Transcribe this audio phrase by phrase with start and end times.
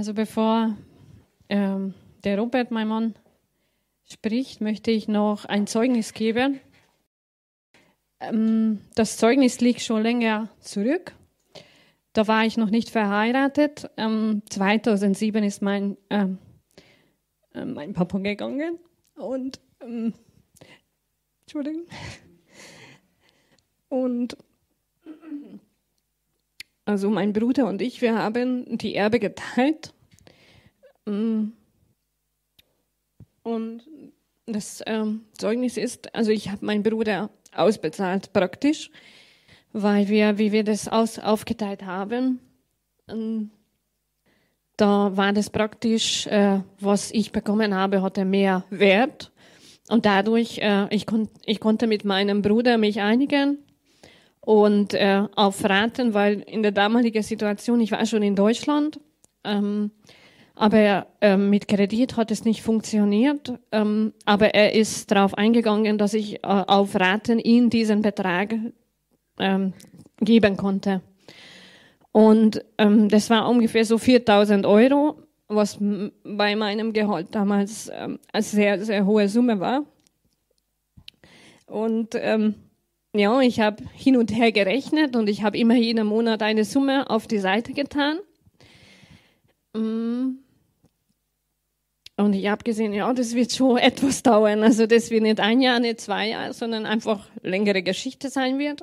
[0.00, 0.78] Also bevor
[1.50, 1.92] ähm,
[2.24, 3.14] der Robert, mein Mann,
[4.10, 6.58] spricht, möchte ich noch ein Zeugnis geben.
[8.18, 11.14] Ähm, das Zeugnis liegt schon länger zurück.
[12.14, 13.90] Da war ich noch nicht verheiratet.
[13.98, 16.38] Ähm, 2007 ist mein, ähm,
[17.52, 18.78] äh, mein Papa gegangen
[19.16, 20.14] und ähm,
[21.42, 21.84] Entschuldigung.
[23.90, 24.34] Und
[26.90, 29.94] also mein Bruder und ich, wir haben die Erbe geteilt.
[31.06, 31.52] Mm.
[33.42, 33.82] Und
[34.46, 38.90] das ähm, Zeugnis ist, also ich habe meinen Bruder ausbezahlt praktisch,
[39.72, 42.40] weil wir, wie wir das aus, aufgeteilt haben,
[44.76, 49.32] da war das praktisch, äh, was ich bekommen habe, hatte mehr Wert.
[49.88, 53.58] Und dadurch, äh, ich, kon ich konnte mit meinem Bruder mich einigen
[54.40, 59.00] und äh, auf Raten, weil in der damaligen Situation, ich war schon in Deutschland,
[59.44, 59.90] ähm,
[60.54, 63.54] aber äh, mit Kredit hat es nicht funktioniert.
[63.72, 68.54] Ähm, aber er ist darauf eingegangen, dass ich äh, auf Raten ihm diesen Betrag
[69.38, 69.72] ähm,
[70.20, 71.00] geben konnte.
[72.12, 78.42] Und ähm, das war ungefähr so 4000 Euro, was bei meinem Gehalt damals ähm, eine
[78.42, 79.84] sehr, sehr hohe Summe war.
[81.66, 82.54] Und ähm,
[83.14, 87.10] ja, ich habe hin und her gerechnet und ich habe immer jeden Monat eine Summe
[87.10, 88.18] auf die Seite getan.
[89.74, 90.38] Mm.
[92.16, 94.62] Und ich habe gesehen, ja, das wird schon etwas dauern.
[94.62, 98.82] Also das wird nicht ein Jahr, nicht zwei Jahre, sondern einfach längere Geschichte sein wird.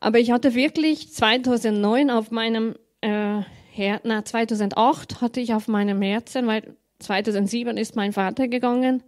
[0.00, 3.42] Aber ich hatte wirklich 2009 auf meinem äh,
[3.72, 9.02] Her na 2008 hatte ich auf meinem Herzen, weil 2007 ist mein Vater gegangen.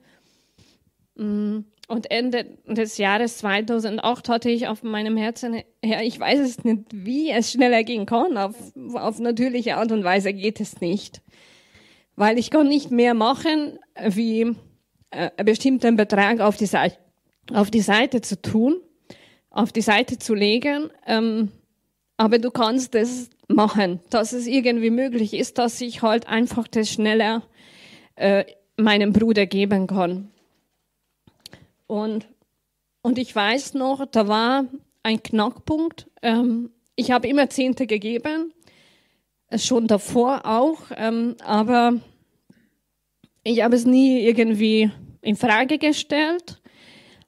[1.16, 1.60] Mm.
[1.92, 6.84] Und Ende des Jahres 2008 hatte ich auf meinem Herzen, ja, ich weiß es nicht,
[6.90, 8.38] wie es schneller gehen kann.
[8.38, 8.54] Auf,
[8.94, 11.20] auf natürliche Art und Weise geht es nicht.
[12.16, 14.56] Weil ich kann nicht mehr machen, wie
[15.10, 16.96] äh, einen bestimmten Betrag auf die, Seite,
[17.52, 18.80] auf die Seite zu tun,
[19.50, 20.88] auf die Seite zu legen.
[21.06, 21.52] Ähm,
[22.16, 26.88] aber du kannst es machen, dass es irgendwie möglich ist, dass ich halt einfach das
[26.88, 27.42] schneller
[28.16, 28.46] äh,
[28.78, 30.31] meinem Bruder geben kann.
[31.86, 32.26] Und,
[33.02, 34.66] und ich weiß noch, da war
[35.02, 36.10] ein Knackpunkt.
[36.22, 38.52] Ähm, ich habe immer Zehnte gegeben,
[39.48, 41.94] äh, schon davor auch, ähm, aber
[43.44, 46.60] ich habe es nie irgendwie in Frage gestellt.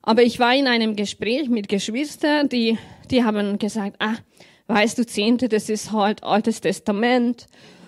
[0.02, 2.78] Aber ich war in einem Gespräch mit Geschwistern, die,
[3.10, 4.16] die haben gesagt, ah,
[4.66, 7.46] weißt du, Zehnte, das ist halt Altes Testament.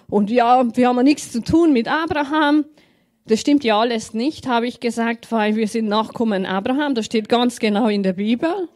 [0.09, 2.65] Und ja, wir haben nichts zu tun mit Abraham.
[3.29, 6.95] Das stimmt ja alles nicht, habe ich gesagt, weil wir sind Nachkommen Abraham.
[6.95, 8.69] Das steht ganz genau in der Bibel.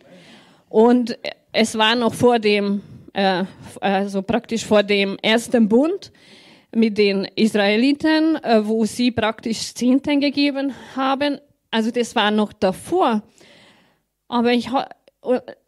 [0.69, 1.17] Und
[1.53, 3.45] es war noch vor dem, äh,
[3.81, 6.11] also praktisch vor dem ersten Bund
[6.75, 11.39] mit den Israeliten, äh, wo sie praktisch Zehnten gegeben haben.
[11.71, 13.23] Also das war noch davor.
[14.27, 14.69] Aber ich,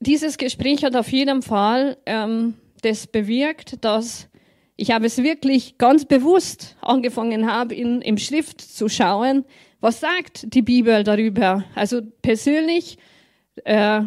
[0.00, 4.28] dieses Gespräch hat auf jeden Fall ähm, das bewirkt, dass
[4.82, 9.44] ich habe es wirklich ganz bewusst angefangen habe, in, im Schrift zu schauen,
[9.80, 11.62] was sagt die Bibel darüber.
[11.76, 12.98] Also persönlich
[13.62, 14.02] äh,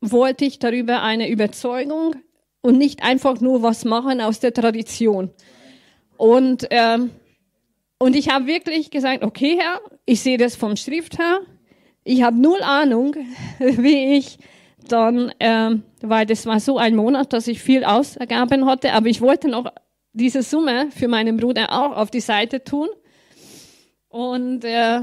[0.00, 2.16] wollte ich darüber eine Überzeugung
[2.60, 5.30] und nicht einfach nur was machen aus der Tradition.
[6.16, 6.98] Und, äh,
[7.98, 11.38] und ich habe wirklich gesagt, okay Herr, ich sehe das vom Schrift her.
[12.02, 13.14] Ich habe null Ahnung,
[13.60, 14.38] wie ich
[14.88, 19.20] dann, äh, weil das war so ein Monat, dass ich viel Ausgaben hatte, aber ich
[19.20, 19.70] wollte noch
[20.16, 22.88] diese Summe für meinen Bruder auch auf die Seite tun.
[24.08, 25.02] Und äh,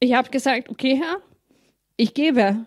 [0.00, 1.18] ich habe gesagt, okay Herr,
[1.96, 2.64] ich gebe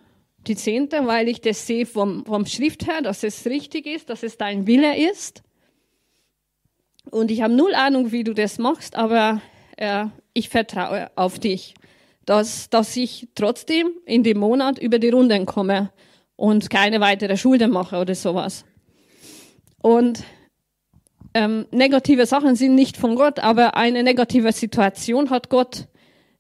[0.47, 4.23] die Zehnte, weil ich das sehe vom, vom Schrift her, dass es richtig ist, dass
[4.23, 5.44] es dein Wille ist.
[7.09, 9.41] Und ich habe null Ahnung, wie du das machst, aber
[9.78, 11.73] äh, ich vertraue auf dich,
[12.25, 15.91] dass, dass ich trotzdem in dem Monat über die Runden komme
[16.35, 18.63] und keine weitere Schulden mache oder sowas.
[19.81, 20.23] Und
[21.34, 25.87] ähm, negative Sachen sind nicht von Gott, aber eine negative Situation hat Gott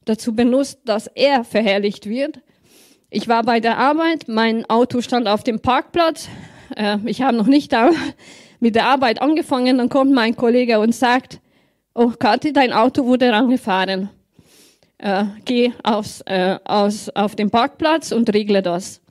[0.05, 2.39] dazu benutzt, dass er verherrlicht wird.
[3.09, 6.29] Ich war bei der Arbeit, mein Auto stand auf dem Parkplatz.
[6.75, 7.91] Äh, ich habe noch nicht da
[8.59, 9.77] mit der Arbeit angefangen.
[9.77, 11.39] Dann kommt mein Kollege und sagt,
[11.93, 14.09] oh Kathi, dein Auto wurde rangefahren.
[14.97, 19.01] Äh, geh aufs, äh, aus, auf den Parkplatz und regle das.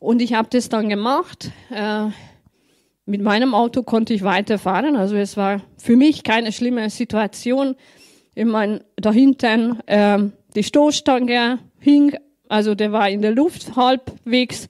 [0.00, 1.50] Und ich habe das dann gemacht.
[1.70, 2.10] Äh,
[3.08, 4.94] mit meinem Auto konnte ich weiterfahren.
[4.94, 7.74] Also es war für mich keine schlimme Situation.
[8.34, 10.18] Ich meine, da hinten äh,
[10.54, 12.14] die Stoßstange hing,
[12.48, 14.68] also der war in der Luft halbwegs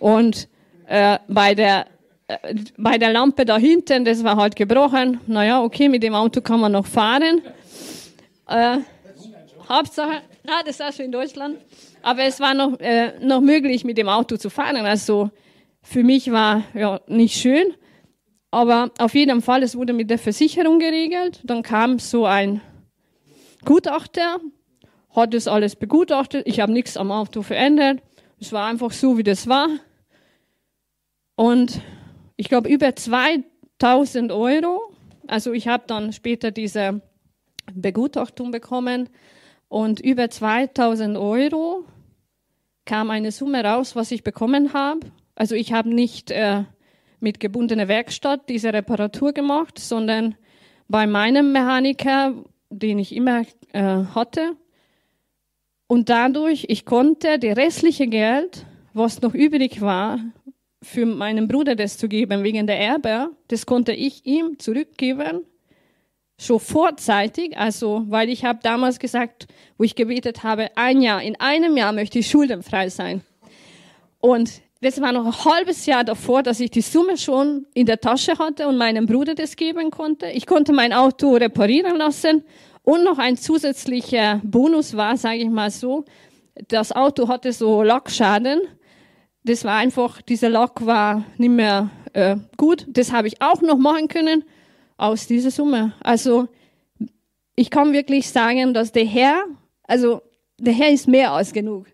[0.00, 0.48] und
[0.88, 1.86] äh, bei der
[2.26, 5.20] äh, bei der Lampe da hinten, das war halt gebrochen.
[5.28, 7.40] Naja, okay, mit dem Auto kann man noch fahren.
[8.48, 8.78] Äh,
[9.68, 11.58] Hauptsache, na, das war schon in Deutschland.
[12.02, 14.76] Aber es war noch, äh, noch möglich, mit dem Auto zu fahren.
[14.86, 15.30] Also
[15.86, 17.74] für mich war ja nicht schön.
[18.50, 21.40] Aber auf jeden Fall, es wurde mit der Versicherung geregelt.
[21.44, 22.60] Dann kam so ein
[23.64, 24.40] Gutachter,
[25.14, 26.46] hat das alles begutachtet.
[26.46, 28.02] Ich habe nichts am Auto verändert.
[28.40, 29.68] Es war einfach so, wie das war.
[31.36, 31.80] Und
[32.36, 34.92] ich glaube, über 2000 Euro.
[35.28, 37.00] Also ich habe dann später diese
[37.72, 39.08] Begutachtung bekommen.
[39.68, 41.84] Und über 2000 Euro
[42.84, 45.00] kam eine Summe raus, was ich bekommen habe.
[45.36, 46.64] Also ich habe nicht äh,
[47.20, 50.34] mit gebundener Werkstatt diese Reparatur gemacht, sondern
[50.88, 52.34] bei meinem Mechaniker,
[52.70, 53.42] den ich immer
[53.72, 54.56] äh, hatte.
[55.86, 60.18] Und dadurch, ich konnte die restliche Geld, was noch übrig war,
[60.82, 65.42] für meinen Bruder das zu geben wegen der Erbe, das konnte ich ihm zurückgeben
[66.38, 69.46] schon vorzeitig, also weil ich habe damals gesagt,
[69.78, 73.22] wo ich gebetet habe, ein Jahr, in einem Jahr möchte ich schuldenfrei sein.
[74.20, 78.00] Und das war noch ein halbes Jahr davor, dass ich die Summe schon in der
[78.00, 80.26] Tasche hatte und meinem Bruder das geben konnte.
[80.26, 82.44] Ich konnte mein Auto reparieren lassen
[82.82, 86.04] und noch ein zusätzlicher Bonus war, sage ich mal so,
[86.68, 88.60] das Auto hatte so Lackschaden.
[89.44, 92.86] Das war einfach, dieser Lack war nicht mehr äh, gut.
[92.88, 94.44] Das habe ich auch noch machen können
[94.96, 95.92] aus dieser Summe.
[96.02, 96.48] Also
[97.54, 99.44] ich kann wirklich sagen, dass der Herr,
[99.84, 100.22] also
[100.58, 101.86] der Herr ist mehr als genug.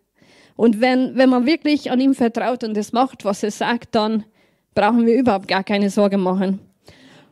[0.56, 4.24] Und wenn, wenn man wirklich an ihm vertraut und das macht, was er sagt, dann
[4.74, 6.60] brauchen wir überhaupt gar keine Sorge machen.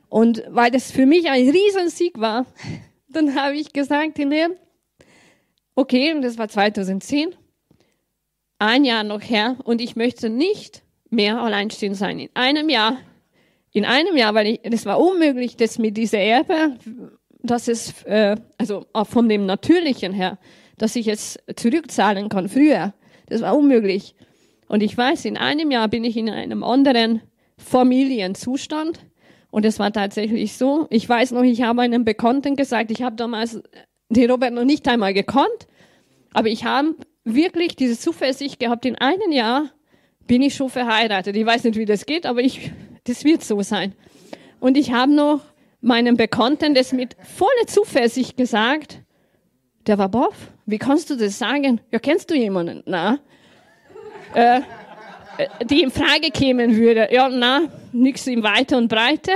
[0.09, 2.47] Und weil das für mich ein Riesensieg war,
[3.09, 4.51] dann habe ich gesagt, Herr,
[5.75, 7.35] okay, und das war 2010,
[8.59, 12.19] ein Jahr noch her, und ich möchte nicht mehr alleinstehend sein.
[12.19, 12.99] In einem Jahr
[13.73, 16.77] in einem Jahr, weil das war unmöglich, dass mit dieser Erbe,
[17.43, 20.39] dass es, äh, also von dem Natürlichen her,
[20.79, 22.95] dass ich es zurückzahlen kann früher.
[23.31, 24.15] Das war unmöglich.
[24.69, 27.23] Und ich weiß, in einem Jahr bin ich in einem anderen
[27.57, 29.01] Familienzustand.
[29.51, 30.87] Und es war tatsächlich so.
[30.91, 33.61] Ich weiß noch, ich habe einem Bekannten gesagt, ich habe damals
[34.11, 35.67] den Robert noch nicht einmal gekannt,
[36.33, 36.95] aber ich habe
[37.25, 39.71] wirklich diese Zuversicht gehabt, in einem Jahr
[40.27, 41.35] bin ich schon verheiratet.
[41.37, 42.71] Ich weiß nicht, wie das geht, aber ich
[43.05, 43.95] das wird so sein.
[44.61, 45.41] Und ich habe noch
[45.81, 49.01] meinem Bekannten das mit voller Zuversicht gesagt.
[49.91, 50.37] Der war boff.
[50.67, 51.81] Wie kannst du das sagen?
[51.91, 52.85] Ja, kennst du jemanden?
[52.87, 53.19] Na?
[54.35, 54.61] Äh,
[55.37, 57.09] äh, die in Frage kämen würde.
[57.11, 59.33] Ja, na, nichts in Weite und Breite.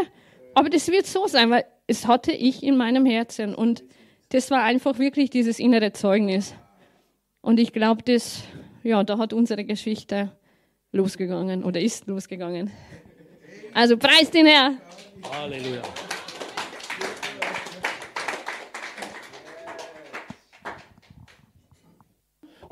[0.55, 3.53] Aber das wird so sein, weil es hatte ich in meinem Herzen.
[3.53, 3.83] Und
[4.29, 6.55] das war einfach wirklich dieses innere Zeugnis.
[7.41, 8.45] Und ich glaube, das,
[8.85, 10.31] ja, da hat unsere Geschichte
[10.93, 12.71] losgegangen oder ist losgegangen.
[13.75, 14.75] Also preis den Herr.
[15.33, 15.83] Halleluja.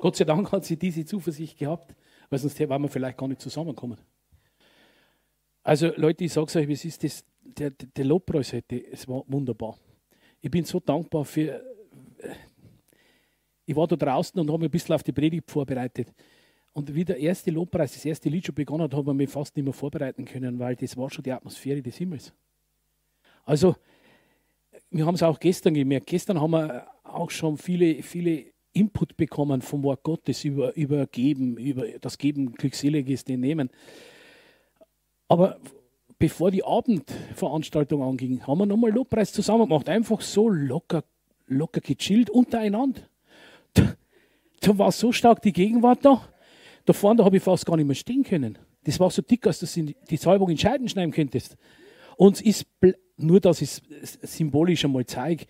[0.02, 1.94] Gott sei Dank hat sie diese Zuversicht gehabt,
[2.28, 3.98] weil sonst wären wir vielleicht gar nicht zusammenkommen.
[5.62, 9.22] Also Leute, ich sage euch, wie es ist, das, der, der Lobpreis heute, es war
[9.28, 9.78] wunderbar.
[10.40, 11.62] Ich bin so dankbar für,
[13.64, 16.12] ich war da draußen und habe mich ein bisschen auf die Predigt vorbereitet.
[16.72, 19.54] Und wie der erste Lobpreis, das erste Lied schon begonnen hat, haben wir mich fast
[19.54, 22.32] nicht mehr vorbereiten können, weil das war schon die Atmosphäre des Himmels.
[23.44, 23.76] Also,
[24.90, 26.08] wir haben es auch gestern gemerkt.
[26.08, 31.56] Gestern haben wir auch schon viele, viele Input bekommen vom Wort Gottes über, über Geben,
[31.56, 33.70] über das Geben glückseliges den Nehmen.
[35.28, 35.58] Aber
[36.18, 39.88] bevor die Abendveranstaltung anging, haben wir nochmal Lobpreis zusammen gemacht.
[39.88, 41.04] Einfach so locker,
[41.46, 43.02] locker gechillt untereinander.
[43.74, 43.94] Da,
[44.60, 46.28] da war so stark die Gegenwart da.
[46.84, 48.58] Da vorne da habe ich fast gar nicht mehr stehen können.
[48.84, 51.56] Das war so dick, dass du die Salbung in Scheiden schneiden könntest.
[52.16, 52.66] Und es ist
[53.16, 55.46] nur, dass ich es symbolisch einmal zeige,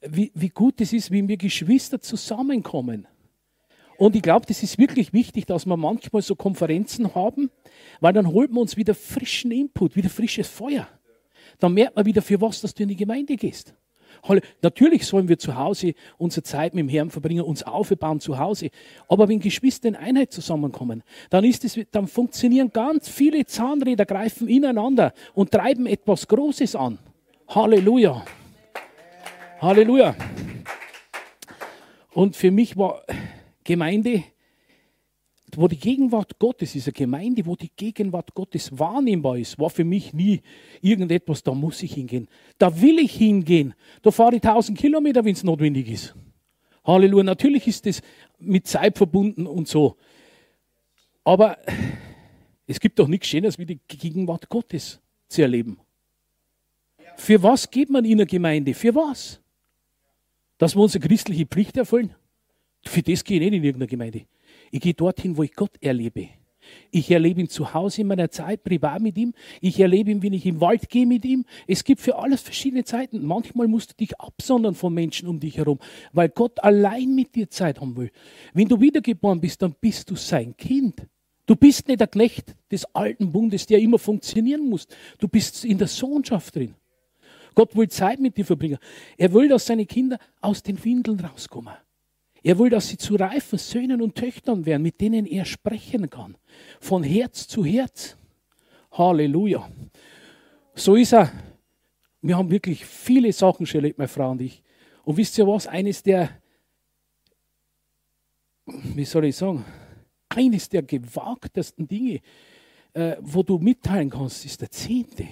[0.00, 3.06] wie, wie gut es ist, wie wir Geschwister zusammenkommen.
[3.96, 7.50] Und ich glaube, das ist wirklich wichtig, dass wir manchmal so Konferenzen haben,
[8.00, 10.88] weil dann holt man uns wieder frischen Input, wieder frisches Feuer.
[11.58, 13.74] Dann merkt man wieder, für was dass du in die Gemeinde gehst.
[14.62, 18.70] Natürlich sollen wir zu Hause unsere Zeit mit dem Herrn verbringen, uns aufbauen zu Hause.
[19.08, 24.48] Aber wenn Geschwister in Einheit zusammenkommen, dann ist es, dann funktionieren ganz viele Zahnräder, greifen
[24.48, 26.98] ineinander und treiben etwas Großes an.
[27.48, 28.24] Halleluja.
[29.60, 30.16] Halleluja.
[32.12, 33.02] Und für mich war
[33.64, 34.24] Gemeinde
[35.56, 39.84] wo die Gegenwart Gottes ist, eine Gemeinde, wo die Gegenwart Gottes wahrnehmbar ist, war für
[39.84, 40.42] mich nie
[40.82, 42.28] irgendetwas, da muss ich hingehen.
[42.58, 43.74] Da will ich hingehen.
[44.02, 46.14] Da fahre ich tausend Kilometer, wenn es notwendig ist.
[46.84, 47.24] Halleluja.
[47.24, 48.02] Natürlich ist das
[48.38, 49.96] mit Zeit verbunden und so.
[51.24, 51.56] Aber
[52.70, 55.80] Es gibt doch nichts Schöneres, wie die Gegenwart Gottes zu erleben.
[57.16, 58.74] Für was geht man in der Gemeinde?
[58.74, 59.40] Für was?
[60.58, 62.14] Dass wir unsere christliche Pflicht erfüllen?
[62.84, 64.26] Für das gehe ich nicht in irgendeine Gemeinde.
[64.70, 66.28] Ich gehe dorthin, wo ich Gott erlebe.
[66.90, 69.34] Ich erlebe ihn zu Hause in meiner Zeit, privat mit ihm.
[69.60, 71.44] Ich erlebe ihn, wenn ich im Wald gehe mit ihm.
[71.66, 73.24] Es gibt für alles verschiedene Zeiten.
[73.24, 75.78] Manchmal musst du dich absondern von Menschen um dich herum,
[76.12, 78.10] weil Gott allein mit dir Zeit haben will.
[78.52, 81.06] Wenn du wiedergeboren bist, dann bist du sein Kind.
[81.46, 84.86] Du bist nicht der Knecht des alten Bundes, der immer funktionieren muss.
[85.18, 86.74] Du bist in der Sohnschaft drin.
[87.58, 88.78] Gott will Zeit mit dir verbringen.
[89.16, 91.74] Er will, dass seine Kinder aus den Windeln rauskommen.
[92.40, 96.36] Er will, dass sie zu reifen Söhnen und Töchtern werden, mit denen er sprechen kann.
[96.78, 98.16] Von Herz zu Herz.
[98.92, 99.68] Halleluja.
[100.76, 101.32] So ist er.
[102.22, 104.62] Wir haben wirklich viele Sachen schon erlebt, meine Frau und ich.
[105.02, 105.66] Und wisst ihr was?
[105.66, 106.30] Eines der,
[108.66, 109.64] wie soll ich sagen,
[110.28, 112.20] eines der gewagtesten Dinge,
[112.92, 115.26] äh, wo du mitteilen kannst, ist der Zehnte.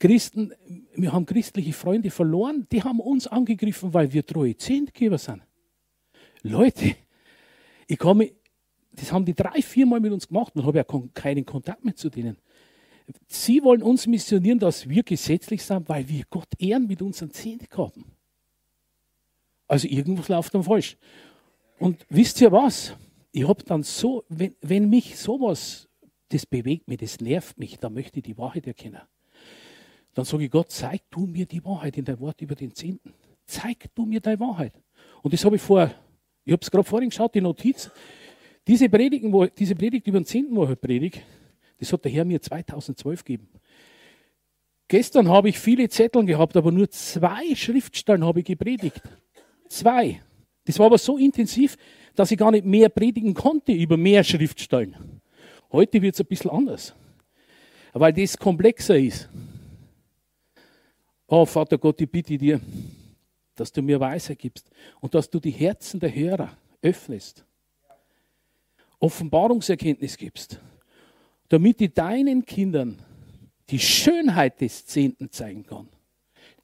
[0.00, 0.54] Christen,
[0.94, 5.42] wir haben christliche Freunde verloren, die haben uns angegriffen, weil wir treue Zehntgeber sind.
[6.42, 6.96] Leute,
[7.86, 8.32] ich komme,
[8.92, 12.08] das haben die drei, viermal mit uns gemacht und habe ja keinen Kontakt mehr zu
[12.08, 12.38] denen.
[13.26, 17.68] Sie wollen uns missionieren, dass wir gesetzlich sind, weil wir Gott ehren mit unseren Zehnten
[17.76, 18.04] haben.
[19.68, 20.96] Also irgendwas läuft dann falsch.
[21.78, 22.96] Und wisst ihr was?
[23.32, 25.90] Ich habe dann so, wenn, wenn mich sowas,
[26.30, 29.02] das bewegt mich, das nervt mich, dann möchte ich die Wahrheit erkennen.
[30.14, 33.14] Dann sage ich Gott, zeig du mir die Wahrheit in dein Wort über den Zehnten.
[33.46, 34.72] Zeig du mir deine Wahrheit.
[35.22, 35.90] Und das habe ich vor
[36.44, 37.90] ich habe es gerade vorhin geschaut, die Notiz.
[38.66, 40.54] Diese, Predigen, wo, diese Predigt über den 10.
[40.56, 41.22] Woche Predigt,
[41.78, 43.48] das hat der Herr mir 2012 gegeben.
[44.88, 49.00] Gestern habe ich viele Zettel gehabt, aber nur zwei Schriftstellen habe ich gepredigt.
[49.68, 50.20] Zwei.
[50.64, 51.76] Das war aber so intensiv,
[52.16, 55.20] dass ich gar nicht mehr predigen konnte über mehr Schriftstellen.
[55.70, 56.94] Heute wird es ein bisschen anders,
[57.92, 59.28] weil das komplexer ist.
[61.32, 62.60] Oh Vater Gott, ich bitte dir,
[63.54, 64.68] dass du mir Weisheit gibst
[64.98, 67.44] und dass du die Herzen der Hörer öffnest,
[68.98, 70.60] Offenbarungserkenntnis gibst,
[71.48, 73.00] damit ich deinen Kindern
[73.68, 75.88] die Schönheit des Zehnten zeigen kann.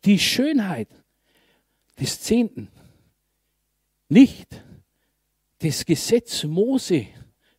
[0.04, 0.88] Die Schönheit
[2.00, 2.68] des Zehnten.
[4.08, 4.64] Nicht
[5.61, 7.06] das Gesetz Mose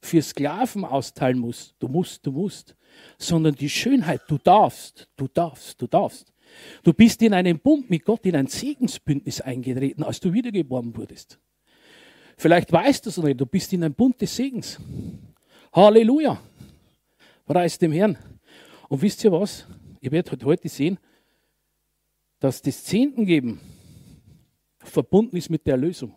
[0.02, 2.76] für Sklaven austeilen muss, du musst, du musst,
[3.18, 6.34] sondern die Schönheit, du darfst, du darfst, du darfst.
[6.84, 11.40] Du bist in einen Bund mit Gott, in ein Segensbündnis eingetreten, als du wiedergeboren wurdest.
[12.38, 14.80] Vielleicht weißt du es nicht, du bist in ein Bund des Segens.
[15.74, 16.40] Halleluja.
[17.46, 18.18] Preis dem Herrn.
[18.90, 19.66] Und wisst ihr was?
[20.02, 21.00] Ihr werdet heute sehen,
[22.40, 23.60] dass das Zehntengeben
[24.80, 26.14] verbunden ist mit der Erlösung.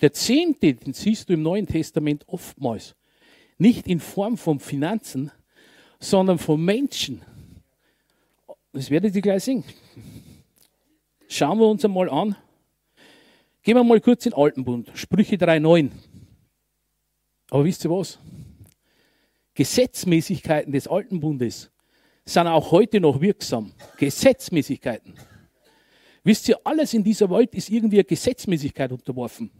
[0.00, 2.94] Der Zehnte, den siehst du im Neuen Testament oftmals,
[3.58, 5.30] nicht in Form von Finanzen,
[5.98, 7.22] sondern von Menschen,
[8.76, 9.64] das werdet ihr gleich sehen.
[11.28, 12.36] Schauen wir uns einmal an.
[13.62, 14.90] Gehen wir mal kurz in den Altenbund.
[14.94, 15.90] Sprüche 3,9.
[17.48, 18.18] Aber wisst ihr was?
[19.54, 21.70] Gesetzmäßigkeiten des Alten Bundes
[22.26, 23.72] sind auch heute noch wirksam.
[23.96, 25.14] Gesetzmäßigkeiten.
[26.22, 29.50] Wisst ihr, alles in dieser Welt ist irgendwie eine Gesetzmäßigkeit unterworfen.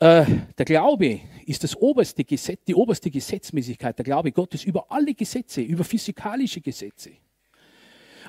[0.00, 0.26] Äh,
[0.58, 3.96] der Glaube ist das oberste Gesetz, die oberste Gesetzmäßigkeit.
[3.96, 7.12] Der Glaube Gottes über alle Gesetze, über physikalische Gesetze.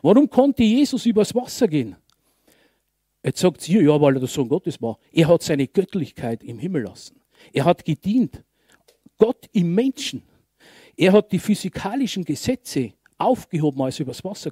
[0.02, 1.96] Warum konnte Jesus übers Wasser gehen?
[3.24, 5.00] Jetzt sagt sie, ja, weil er der Sohn Gottes war.
[5.12, 7.20] Er hat seine Göttlichkeit im Himmel lassen.
[7.54, 8.44] Er hat gedient.
[9.18, 10.24] Gott im Menschen.
[10.96, 14.52] Er hat die physikalischen Gesetze aufgehoben, als er übers Wasser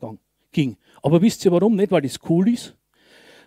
[0.51, 0.77] ging.
[1.01, 1.75] Aber wisst ihr warum?
[1.75, 2.75] Nicht, weil das cool ist,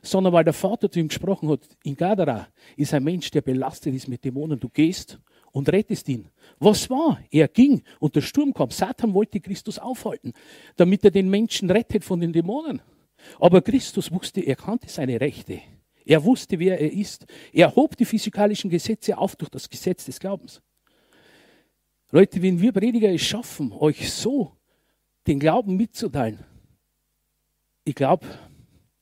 [0.02, 1.60] sondern weil der Vater zu ihm gesprochen hat.
[1.82, 4.60] In Gadara ist ein Mensch, der belastet ist mit Dämonen.
[4.60, 5.18] Du gehst
[5.56, 6.28] und rettest ihn.
[6.58, 7.18] Was war?
[7.30, 8.70] Er ging und der Sturm kam.
[8.70, 10.34] Satan wollte Christus aufhalten,
[10.76, 12.82] damit er den Menschen rettet von den Dämonen.
[13.40, 15.62] Aber Christus wusste, er kannte seine Rechte.
[16.04, 17.24] Er wusste, wer er ist.
[17.54, 20.60] Er hob die physikalischen Gesetze auf durch das Gesetz des Glaubens.
[22.10, 24.52] Leute, wenn wir Prediger es schaffen, euch so
[25.26, 26.44] den Glauben mitzuteilen,
[27.82, 28.26] ich glaube,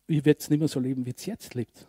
[0.06, 1.88] ihr werdet es nicht mehr so leben, wie es jetzt lebt.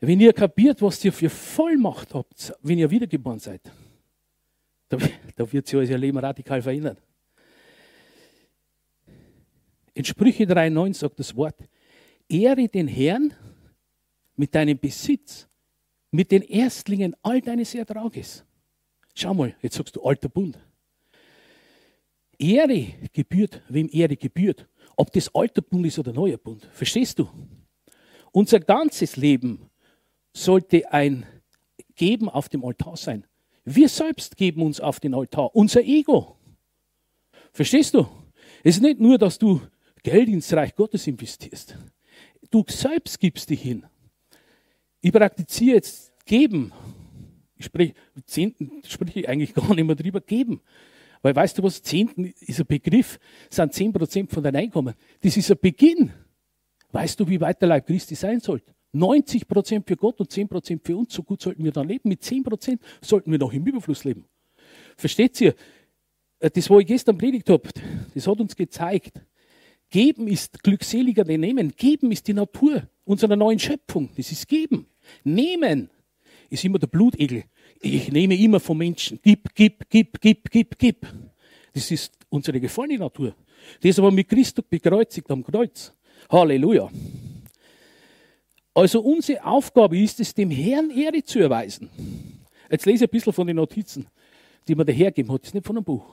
[0.00, 3.62] Wenn ihr kapiert, was ihr für Vollmacht habt, wenn ihr wiedergeboren seid,
[4.88, 4.96] da,
[5.36, 6.96] da wird sich euer Leben radikal verändern.
[9.94, 11.56] In Sprüche 3,9 sagt das Wort,
[12.28, 13.34] ehre den Herrn
[14.36, 15.48] mit deinem Besitz,
[16.12, 18.44] mit den Erstlingen all deines Ertrages.
[19.14, 20.56] Schau mal, jetzt sagst du alter Bund.
[22.38, 24.68] Ehre gebührt, wem Ehre gebührt.
[24.96, 26.68] Ob das alter Bund ist oder neuer Bund.
[26.72, 27.28] Verstehst du?
[28.30, 29.68] Unser ganzes Leben
[30.42, 31.26] sollte ein
[31.94, 33.26] Geben auf dem Altar sein.
[33.64, 36.36] Wir selbst geben uns auf den Altar, unser Ego.
[37.52, 38.06] Verstehst du?
[38.62, 39.60] Es ist nicht nur, dass du
[40.02, 41.76] Geld ins Reich Gottes investierst.
[42.50, 43.84] Du selbst gibst dich hin.
[45.00, 46.72] Ich praktiziere jetzt geben.
[47.56, 50.60] Ich spreche, Zehnten spreche ich eigentlich gar nicht mehr drüber, geben.
[51.20, 53.18] Weil weißt du was, Zehnten ist ein Begriff,
[53.50, 54.94] sind 10% von deinem Einkommen.
[55.20, 56.12] Das ist ein Beginn.
[56.92, 58.72] Weißt du, wie weit der Leib Christi sein sollte?
[58.94, 61.12] 90% für Gott und 10% für uns.
[61.12, 62.08] So gut sollten wir dann leben.
[62.08, 64.24] Mit 10% sollten wir noch im Überfluss leben.
[64.96, 65.54] Versteht ihr?
[66.40, 67.68] Äh, das, was ich gestern predigt habe,
[68.14, 69.20] das hat uns gezeigt.
[69.90, 71.72] Geben ist glückseliger denn nehmen.
[71.74, 74.10] Geben ist die Natur unserer neuen Schöpfung.
[74.16, 74.86] Das ist Geben.
[75.24, 75.88] Nehmen
[76.50, 77.44] ist immer der Blutegel.
[77.80, 79.18] Ich nehme immer von Menschen.
[79.22, 81.06] Gib, gib, gib, gib, gib, gib.
[81.72, 83.34] Das ist unsere gefallene Natur.
[83.80, 85.92] Das ist aber mit Christus bekreuzigt am Kreuz.
[86.30, 86.90] Halleluja.
[88.78, 91.90] Also unsere Aufgabe ist es, dem Herrn Ehre zu erweisen.
[92.70, 94.06] Jetzt lese ich ein bisschen von den Notizen,
[94.68, 95.42] die man dahergeben hat.
[95.42, 96.04] Das ist nicht von einem Buch.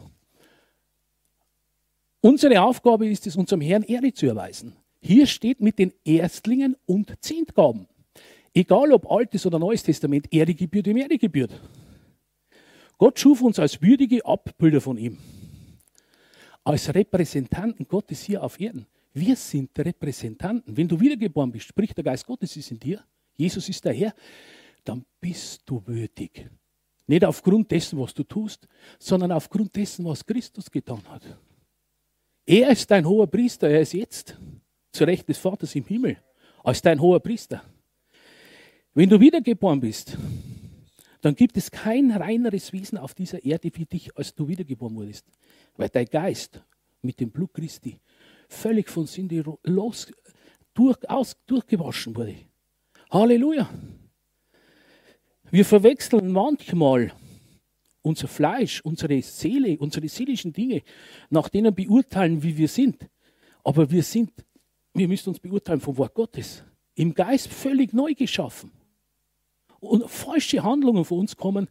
[2.22, 4.76] Unsere Aufgabe ist es, unserem Herrn Ehre zu erweisen.
[5.00, 7.88] Hier steht mit den Erstlingen und Zehntgaben.
[8.52, 11.52] Egal ob Altes oder Neues Testament, Ehre gebührt ihm Ehre gebührt.
[12.98, 15.20] Gott schuf uns als würdige Abbilder von ihm.
[16.64, 18.88] Als Repräsentanten Gottes hier auf Erden.
[19.18, 20.76] Wir sind Repräsentanten.
[20.76, 23.02] Wenn du wiedergeboren bist, sprich der Geist Gottes ist in dir,
[23.38, 24.14] Jesus ist der Herr,
[24.84, 26.50] dann bist du würdig.
[27.08, 28.68] Nicht aufgrund dessen, was du tust,
[29.00, 31.24] sondern aufgrund dessen, was Christus getan hat.
[32.46, 34.38] Er ist dein hoher Priester, er ist jetzt
[34.92, 36.18] zu Recht des Vaters im Himmel,
[36.62, 37.64] als dein hoher Priester.
[38.94, 40.18] Wenn du wiedergeboren bist,
[41.22, 45.26] dann gibt es kein reineres Wesen auf dieser Erde wie dich, als du wiedergeboren wurdest.
[45.78, 46.62] Weil dein Geist
[47.02, 47.98] mit dem Blut Christi
[48.48, 50.12] völlig von Sünde los,
[50.74, 52.36] durch, aus, durchgewaschen wurde.
[53.12, 53.70] Halleluja.
[55.52, 57.14] Wir verwechseln manchmal
[58.02, 60.84] unser Fleisch, unsere Seele, unsere seelischen Dinge,
[61.30, 63.08] nach denen beurteilen, wie wir sind.
[63.64, 64.32] Aber wir sind,
[64.94, 66.64] wir müssen uns beurteilen vom Wort Gottes.
[66.94, 68.72] Im Geist völlig neu geschaffen.
[69.80, 71.68] Und falsche Handlungen von uns kommen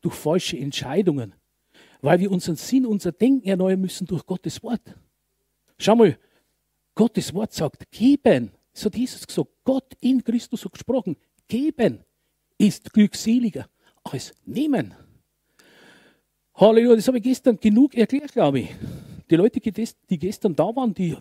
[0.00, 1.34] durch falsche Entscheidungen,
[2.00, 4.94] weil wir unseren Sinn, unser Denken erneuern müssen durch Gottes Wort.
[5.78, 6.18] Schau mal,
[6.94, 8.50] Gottes Wort sagt, geben.
[8.72, 12.04] So hat Jesus gesagt, Gott in Christus hat gesprochen, geben
[12.58, 13.68] ist glückseliger
[14.02, 14.94] als nehmen.
[16.54, 18.74] Halleluja, das habe ich gestern genug erklärt, glaube ich.
[19.30, 21.16] Die Leute, die gestern da waren, die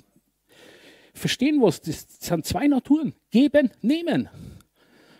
[1.14, 1.80] verstehen was.
[1.82, 3.14] Das sind zwei Naturen.
[3.30, 4.30] Geben, nehmen.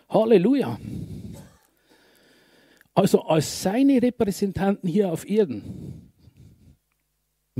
[0.08, 0.78] Halleluja.
[2.94, 6.07] Also als seine Repräsentanten hier auf Erden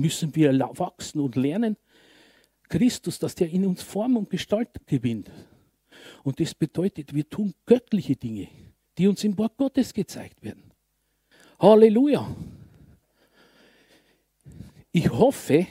[0.00, 1.76] müssen wir wachsen und lernen,
[2.68, 5.30] Christus, dass der in uns Form und Gestalt gewinnt.
[6.22, 8.48] Und das bedeutet, wir tun göttliche Dinge,
[8.96, 10.70] die uns im Wort Gottes gezeigt werden.
[11.58, 12.36] Halleluja.
[14.92, 15.66] Ich hoffe,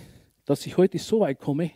[0.46, 1.72] dass ich heute so weit komme,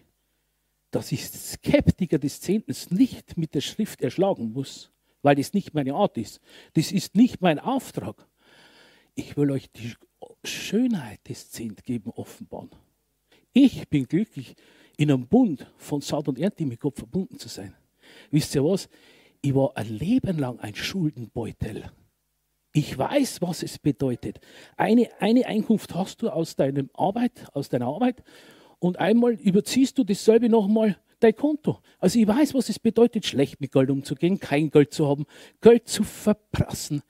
[0.91, 5.93] dass ich Skeptiker des Zehntens nicht mit der Schrift erschlagen muss, weil das nicht meine
[5.93, 6.41] Art ist.
[6.73, 8.27] Das ist nicht mein Auftrag.
[9.15, 9.93] Ich will euch die
[10.43, 12.69] Schönheit des Zehntgeben offenbaren.
[13.53, 14.55] Ich bin glücklich,
[14.97, 17.73] in einem Bund von Saat und Ernte mit Gott verbunden zu sein.
[18.29, 18.89] Wisst ihr was?
[19.41, 21.91] Ich war ein Leben lang ein Schuldenbeutel.
[22.73, 24.39] Ich weiß, was es bedeutet.
[24.77, 28.23] Eine, eine Einkunft hast du aus, deinem Arbeit, aus deiner Arbeit
[28.79, 31.79] und einmal überziehst du dasselbe nochmal dein Konto.
[31.99, 35.25] Also ich weiß, was es bedeutet, schlecht mit Geld umzugehen, kein Geld zu haben,
[35.59, 37.01] Geld zu verprassen.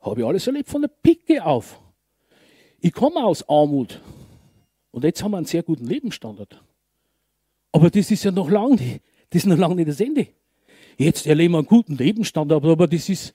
[0.00, 1.80] Habe ich alles erlebt von der Picke auf.
[2.84, 4.00] Ich komme aus Armut
[4.90, 6.62] und jetzt haben wir einen sehr guten Lebensstandard.
[7.72, 10.28] Aber das ist ja noch lange nicht, das ist noch lange nicht das Ende.
[10.98, 13.34] Jetzt erleben wir einen guten Lebensstandard, aber das ist,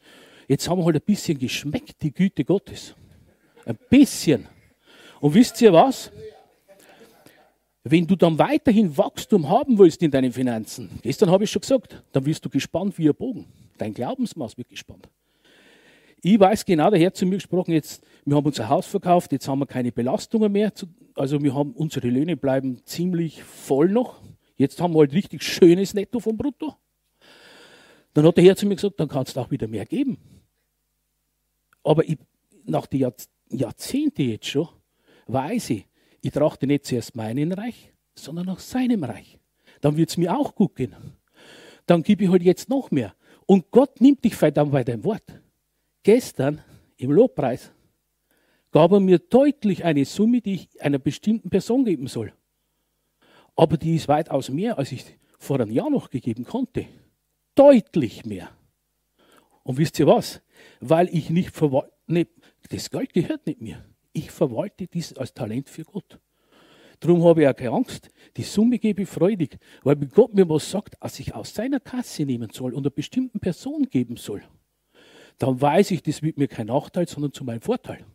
[0.50, 2.96] Jetzt haben wir halt ein bisschen geschmeckt, die Güte Gottes.
[3.66, 4.48] Ein bisschen.
[5.22, 6.12] Und wisst ihr was?
[7.84, 12.02] Wenn du dann weiterhin Wachstum haben willst in deinen Finanzen, gestern habe ich schon gesagt,
[12.12, 13.46] dann wirst du gespannt wie ein Bogen.
[13.78, 15.08] Dein Glaubensmaß wird gespannt.
[16.24, 19.48] Ich weiß genau, der Herr zu mir gesprochen, jetzt, wir haben unser Haus verkauft, jetzt
[19.48, 20.72] haben wir keine Belastungen mehr.
[21.16, 24.22] Also wir haben, unsere Löhne bleiben ziemlich voll noch.
[24.56, 26.76] Jetzt haben wir halt richtig schönes Netto vom Brutto.
[28.14, 30.18] Dann hat der Herr zu mir gesagt, dann kannst du auch wieder mehr geben.
[31.84, 32.18] Aber ich,
[32.66, 33.12] nach den
[33.50, 34.68] Jahrzehnten jetzt schon
[35.28, 35.86] weiß ich,
[36.22, 39.40] ich trachte nicht zuerst meinen Reich, sondern nach seinem Reich.
[39.82, 40.96] Dann wird es mir auch gut gehen.
[41.86, 43.16] Dann gebe ich halt jetzt noch mehr.
[43.46, 45.24] Und Gott nimmt dich dann bei deinem Wort.
[46.04, 46.62] Gestern
[46.98, 47.72] im Lobpreis
[48.72, 52.34] gab er mir deutlich eine Summe, die ich einer bestimmten Person geben soll.
[53.56, 55.06] Aber die ist weitaus mehr, als ich
[55.38, 56.86] vor einem Jahr noch gegeben konnte.
[57.56, 58.50] Deutlich mehr.
[59.64, 60.42] Und wisst ihr was?
[60.80, 61.92] weil ich nicht verwalte.
[62.08, 62.28] Nee,
[62.70, 63.86] das Geld gehört nicht mir.
[64.14, 66.20] Ich verwalte dies als Talent für Gott.
[67.00, 68.10] Darum habe ich auch keine Angst.
[68.36, 72.26] Die Summe gebe ich freudig, weil Gott mir was sagt, dass ich aus seiner Kasse
[72.26, 74.44] nehmen soll und einer bestimmten Person geben soll,
[75.38, 78.06] dann weiß ich, das wird mir kein Nachteil, sondern zu meinem Vorteil.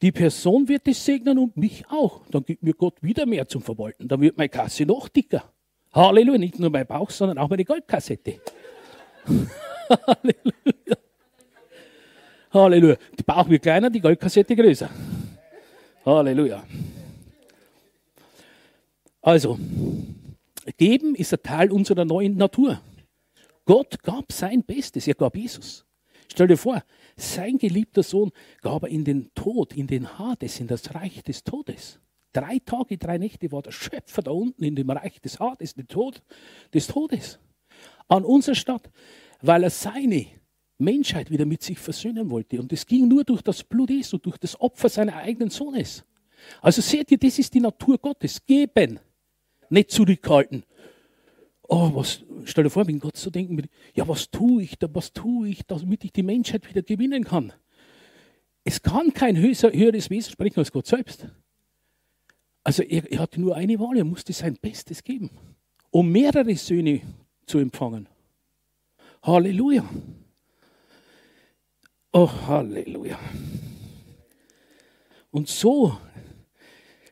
[0.00, 2.22] Die Person wird es segnen und mich auch.
[2.30, 4.06] Dann gibt mir Gott wieder mehr zum Verwalten.
[4.06, 5.52] Dann wird meine Kasse noch dicker.
[5.92, 8.40] Halleluja, nicht nur mein Bauch, sondern auch meine Goldkassette.
[9.88, 10.96] Halleluja.
[12.52, 12.96] Halleluja.
[13.18, 14.88] Der Bauch wird kleiner, die Goldkassette größer.
[16.04, 16.62] Halleluja.
[19.20, 19.58] Also,
[20.76, 22.80] geben ist ein Teil unserer neuen Natur.
[23.64, 25.84] Gott gab sein Bestes, er gab Jesus.
[26.30, 26.82] Stell dir vor,
[27.18, 28.30] sein geliebter Sohn
[28.62, 32.00] gab er in den Tod, in den Hades, in das Reich des Todes.
[32.32, 35.88] Drei Tage, drei Nächte war der Schöpfer da unten in dem Reich des Hades, den
[35.88, 36.22] Tod,
[36.72, 37.38] des Todes.
[38.06, 38.90] An unserer Stadt,
[39.42, 40.26] weil er seine
[40.78, 42.60] Menschheit wieder mit sich versöhnen wollte.
[42.60, 46.04] Und das ging nur durch das Blut Jesu, durch das Opfer seines eigenen Sohnes.
[46.62, 48.44] Also seht ihr, das ist die Natur Gottes.
[48.46, 49.00] Geben
[49.70, 50.62] nicht zurückhalten.
[51.70, 54.88] Oh, was, stell dir vor, wenn Gott so denken würde, ja, was tue ich da,
[54.94, 57.52] was tue ich, damit ich die Menschheit wieder gewinnen kann?
[58.64, 61.28] Es kann kein höheres Wesen sprechen als Gott selbst.
[62.64, 65.30] Also er, er hatte nur eine Wahl, er musste sein Bestes geben,
[65.90, 67.02] um mehrere Söhne
[67.44, 68.08] zu empfangen.
[69.22, 69.88] Halleluja.
[72.12, 73.18] Oh, Halleluja.
[75.30, 75.98] Und so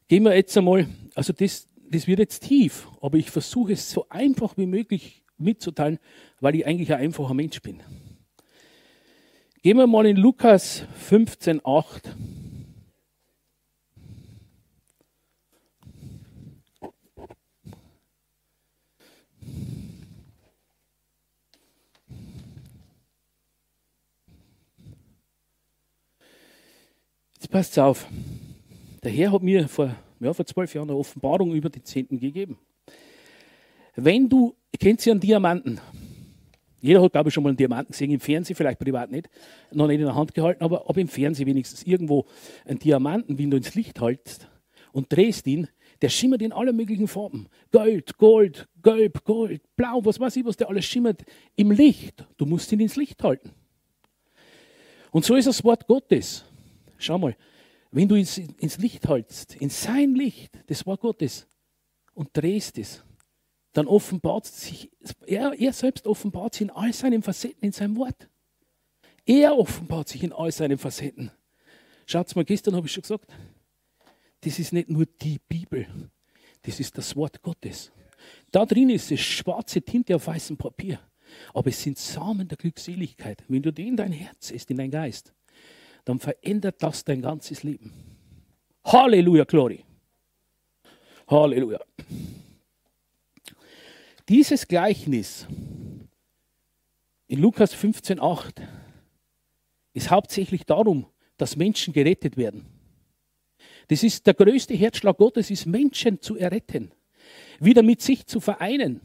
[0.09, 4.09] gehen wir jetzt einmal, also das, das wird jetzt tief, aber ich versuche es so
[4.09, 5.99] einfach wie möglich mitzuteilen,
[6.41, 7.83] weil ich eigentlich ein einfacher Mensch bin.
[9.63, 12.15] Gehen wir mal in Lukas 15, 8.
[27.35, 28.07] Jetzt passt auf.
[29.03, 32.59] Der Herr hat mir vor ja, vor zwölf Jahren eine Offenbarung über die Zehnten gegeben.
[33.95, 35.81] Wenn du, kennt sie einen Diamanten?
[36.81, 39.29] Jeder hat, glaube ich, schon mal einen Diamanten gesehen, im Fernsehen, vielleicht privat nicht,
[39.73, 42.27] noch nicht in der Hand gehalten, aber, aber im Fernsehen wenigstens irgendwo
[42.65, 44.49] einen Diamanten, wenn du ins Licht hältst
[44.93, 45.69] und drehst ihn,
[46.03, 47.49] der schimmert in aller möglichen Farben.
[47.73, 51.25] Gold, Gold, Gelb, Gold, Blau, was weiß ich, was der alles schimmert
[51.57, 52.27] im Licht.
[52.37, 53.51] Du musst ihn ins Licht halten.
[55.11, 56.45] Und so ist das Wort Gottes.
[56.99, 57.35] Schau mal,
[57.91, 61.47] wenn du es ins Licht hältst, in sein Licht, das Wort Gottes,
[62.15, 63.05] und drehst es,
[63.73, 64.91] dann offenbart sich,
[65.27, 68.29] er, er selbst offenbart sich in all seinen Facetten in seinem Wort.
[69.27, 71.31] Er offenbart sich in all seinen Facetten.
[72.07, 73.31] Schaut mal, gestern habe ich schon gesagt,
[74.41, 75.87] das ist nicht nur die Bibel,
[76.63, 77.93] das ist das Wort Gottes.
[78.51, 81.01] Da drin ist es schwarze Tinte auf weißem Papier,
[81.53, 83.45] aber es sind Samen der Glückseligkeit.
[83.49, 85.35] Wenn du die in dein Herz ist, in dein Geist,
[86.07, 87.93] dann verändert das dein ganzes Leben.
[88.85, 89.85] Halleluja, Glory.
[91.29, 91.81] Halleluja.
[94.29, 95.47] Dieses Gleichnis
[97.27, 98.63] in Lukas 15,8
[99.95, 102.67] ist hauptsächlich darum, dass Menschen gerettet werden.
[103.89, 106.93] Das ist der größte Herzschlag Gottes, ist Menschen zu erretten,
[107.59, 109.01] wieder mit sich zu vereinen.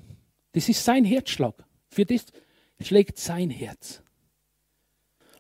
[0.52, 1.56] Das ist sein Herzschlag.
[1.90, 2.26] Für das
[2.80, 4.04] schlägt sein Herz.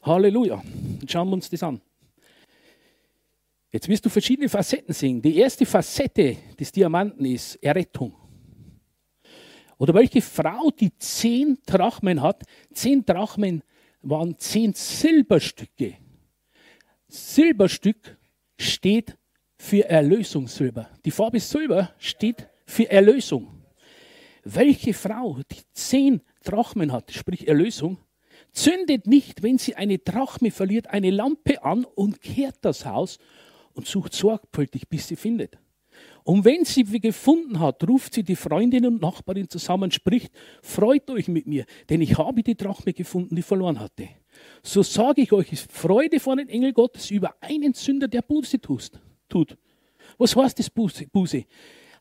[0.01, 0.61] Halleluja.
[1.07, 1.81] Schauen wir uns das an.
[3.71, 5.21] Jetzt wirst du verschiedene Facetten sehen.
[5.21, 8.13] Die erste Facette des Diamanten ist Errettung.
[9.77, 13.63] Oder welche Frau, die zehn Drachmen hat, zehn Drachmen
[14.01, 15.97] waren zehn Silberstücke.
[17.07, 18.17] Silberstück
[18.59, 19.17] steht
[19.57, 20.89] für Erlösung, Silber.
[21.05, 23.63] Die Farbe Silber steht für Erlösung.
[24.43, 27.97] Welche Frau, die zehn Drachmen hat, sprich Erlösung,
[28.51, 33.17] zündet nicht, wenn sie eine Drachme verliert, eine Lampe an und kehrt das Haus
[33.73, 35.57] und sucht sorgfältig, bis sie findet.
[36.23, 41.27] Und wenn sie gefunden hat, ruft sie die Freundin und Nachbarin zusammen, spricht, freut euch
[41.27, 44.09] mit mir, denn ich habe die Drachme gefunden, die verloren hatte.
[44.61, 48.59] So sage ich euch, ist Freude vor den Engel Gottes über einen Sünder, der Buße
[48.61, 49.57] tut.
[50.17, 51.45] Was heißt das Buße?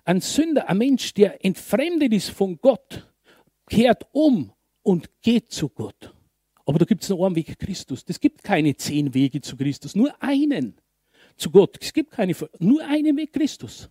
[0.05, 3.07] Ein Sünder, ein Mensch, der entfremdet ist von Gott,
[3.67, 6.15] kehrt um und geht zu Gott.
[6.71, 8.05] Aber da gibt es nur einen Weg Christus.
[8.07, 10.77] Es gibt keine zehn Wege zu Christus, nur einen
[11.37, 11.77] zu Gott.
[11.81, 13.91] Es gibt keine, nur einen Weg Christus.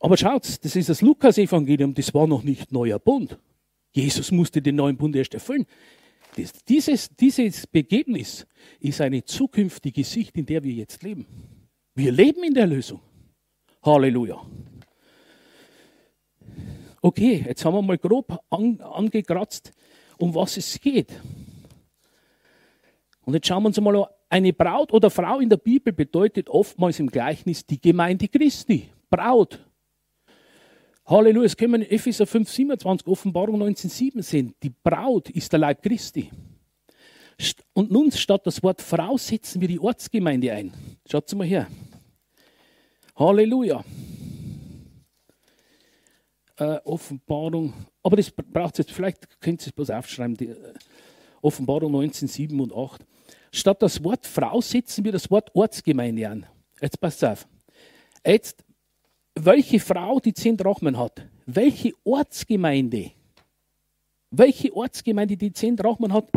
[0.00, 3.38] Aber schaut, das ist das Lukas-Evangelium, das war noch nicht neuer Bund.
[3.90, 5.66] Jesus musste den neuen Bund erst erfüllen.
[6.38, 8.46] Das, dieses, dieses Begebnis
[8.80, 11.26] ist eine zukünftige Sicht, in der wir jetzt leben.
[11.94, 13.02] Wir leben in der Lösung.
[13.82, 14.40] Halleluja.
[17.02, 19.70] Okay, jetzt haben wir mal grob an, angekratzt,
[20.16, 21.12] um was es geht.
[23.24, 24.06] Und jetzt schauen wir uns mal an.
[24.28, 28.88] Eine Braut oder Frau in der Bibel bedeutet oftmals im Gleichnis die Gemeinde Christi.
[29.10, 29.58] Braut.
[31.04, 34.54] Halleluja, das können wir in Epheser 5, 27, Offenbarung 19, 7 sehen.
[34.62, 36.30] Die Braut ist der Leib Christi.
[37.74, 40.72] Und nun statt das Wort Frau setzen wir die Ortsgemeinde ein.
[41.10, 41.66] Schaut mal her.
[43.16, 43.84] Halleluja.
[46.56, 50.74] Äh, Offenbarung, aber das braucht jetzt, vielleicht könnt ihr es bloß aufschreiben, die, äh,
[51.42, 53.04] Offenbarung 19, 7 und 8.
[53.52, 56.46] Statt das Wort Frau setzen wir das Wort Ortsgemeinde an.
[56.80, 57.46] Jetzt passt auf.
[58.24, 58.64] Jetzt,
[59.34, 63.12] welche Frau die zehn Drachmen hat, welche Ortsgemeinde,
[64.30, 66.30] welche Ortsgemeinde die zehn Drachmen hat,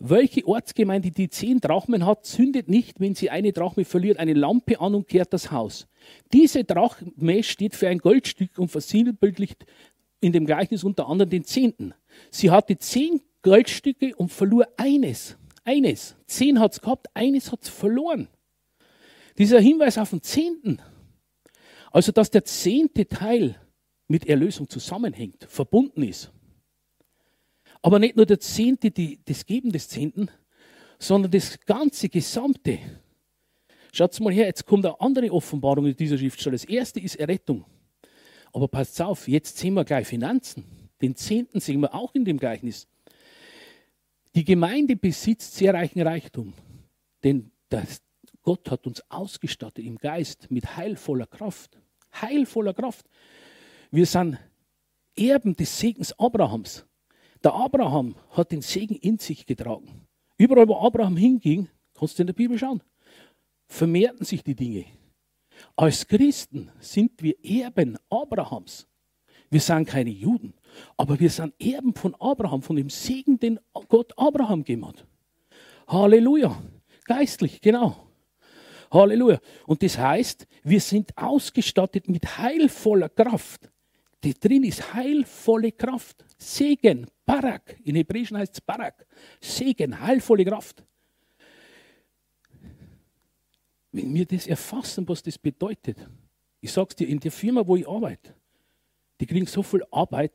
[0.00, 4.80] Welche Ortsgemeinde, die zehn Drachmen hat, zündet nicht, wenn sie eine Drachme verliert, eine Lampe
[4.80, 5.88] an und kehrt das Haus.
[6.32, 9.66] Diese Drachme steht für ein Goldstück und versinnbildlicht
[10.20, 11.94] in dem Gleichnis unter anderem den Zehnten.
[12.30, 15.36] Sie hatte zehn Goldstücke und verlor eines.
[15.64, 16.16] Eines.
[16.26, 18.28] Zehn hat es gehabt, eines hat es verloren.
[19.36, 20.80] Dieser Hinweis auf den Zehnten.
[21.90, 23.56] Also, dass der zehnte Teil
[24.06, 26.32] mit Erlösung zusammenhängt, verbunden ist.
[27.82, 30.30] Aber nicht nur der Zehnte, die, das Geben des Zehnten,
[30.98, 32.78] sondern das ganze Gesamte.
[33.92, 36.54] Schaut mal her, jetzt kommt eine andere Offenbarung in dieser Schriftstelle.
[36.54, 37.64] Das erste ist Errettung.
[38.52, 40.64] Aber passt auf, jetzt sehen wir gleich Finanzen.
[41.00, 42.88] Den Zehnten sehen wir auch in dem Gleichnis.
[44.34, 46.52] Die Gemeinde besitzt sehr reichen Reichtum,
[47.24, 48.02] denn das,
[48.42, 51.78] Gott hat uns ausgestattet im Geist mit heilvoller Kraft.
[52.20, 53.06] Heilvoller Kraft.
[53.90, 54.38] Wir sind
[55.16, 56.84] Erben des Segens Abrahams.
[57.42, 60.06] Der Abraham hat den Segen in sich getragen.
[60.36, 62.82] Überall, wo Abraham hinging, kannst du in der Bibel schauen,
[63.66, 64.86] vermehrten sich die Dinge.
[65.76, 68.86] Als Christen sind wir Erben Abrahams.
[69.50, 70.54] Wir sind keine Juden,
[70.96, 75.06] aber wir sind Erben von Abraham, von dem Segen, den Gott Abraham gegeben hat.
[75.86, 76.60] Halleluja.
[77.04, 77.96] Geistlich, genau.
[78.92, 79.40] Halleluja.
[79.66, 83.70] Und das heißt, wir sind ausgestattet mit heilvoller Kraft.
[84.24, 86.24] Die drin ist heilvolle Kraft.
[86.36, 87.78] Segen, Barak.
[87.84, 89.06] In Hebräischen heißt es Barak.
[89.40, 90.84] Segen, heilvolle Kraft.
[93.92, 95.98] Wenn wir das erfassen, was das bedeutet,
[96.60, 98.34] ich sage es dir, in der Firma, wo ich arbeite,
[99.20, 100.32] die kriegen so viel Arbeit,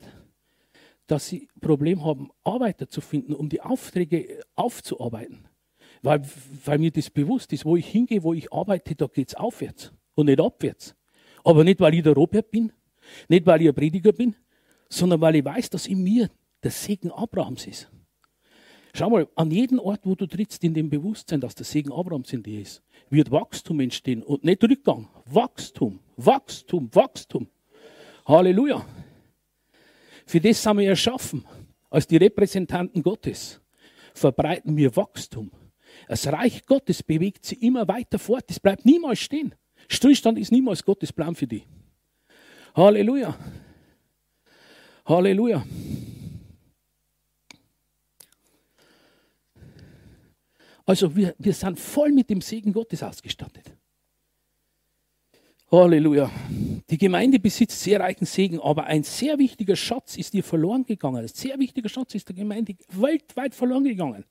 [1.08, 5.48] dass sie ein Problem haben, Arbeiter zu finden, um die Aufträge aufzuarbeiten.
[6.02, 6.22] Weil,
[6.66, 9.94] weil mir das bewusst ist, wo ich hingehe, wo ich arbeite, da geht es aufwärts
[10.16, 10.96] und nicht abwärts.
[11.44, 12.72] Aber nicht, weil ich der Robert bin,
[13.28, 14.36] nicht, weil ich ein Prediger bin,
[14.90, 16.30] sondern weil ich weiß, dass in mir
[16.62, 17.90] der Segen Abrahams ist.
[18.96, 22.32] Schau mal, an jedem Ort, wo du trittst, in dem Bewusstsein, dass der Segen Abrahams
[22.32, 25.10] in dir ist, wird Wachstum entstehen und nicht Rückgang.
[25.26, 27.48] Wachstum, Wachstum, Wachstum.
[28.26, 28.86] Halleluja.
[30.26, 31.44] Für das sind wir erschaffen.
[31.90, 33.62] Als die Repräsentanten Gottes
[34.14, 35.52] verbreiten wir Wachstum.
[36.08, 38.46] Das Reich Gottes bewegt sich immer weiter fort.
[38.48, 39.56] Es bleibt niemals stehen.
[39.90, 41.68] Stillstand ist niemals Gottes Plan für dich.
[42.76, 43.38] Halleluja.
[45.06, 45.66] Halleluja.
[50.86, 53.72] Also wir, wir sind voll mit dem Segen Gottes ausgestattet.
[55.72, 56.30] Halleluja.
[56.90, 61.24] Die Gemeinde besitzt sehr reichen Segen, aber ein sehr wichtiger Schatz ist ihr verloren gegangen.
[61.24, 64.26] Ein sehr wichtiger Schatz ist der Gemeinde weltweit verloren gegangen.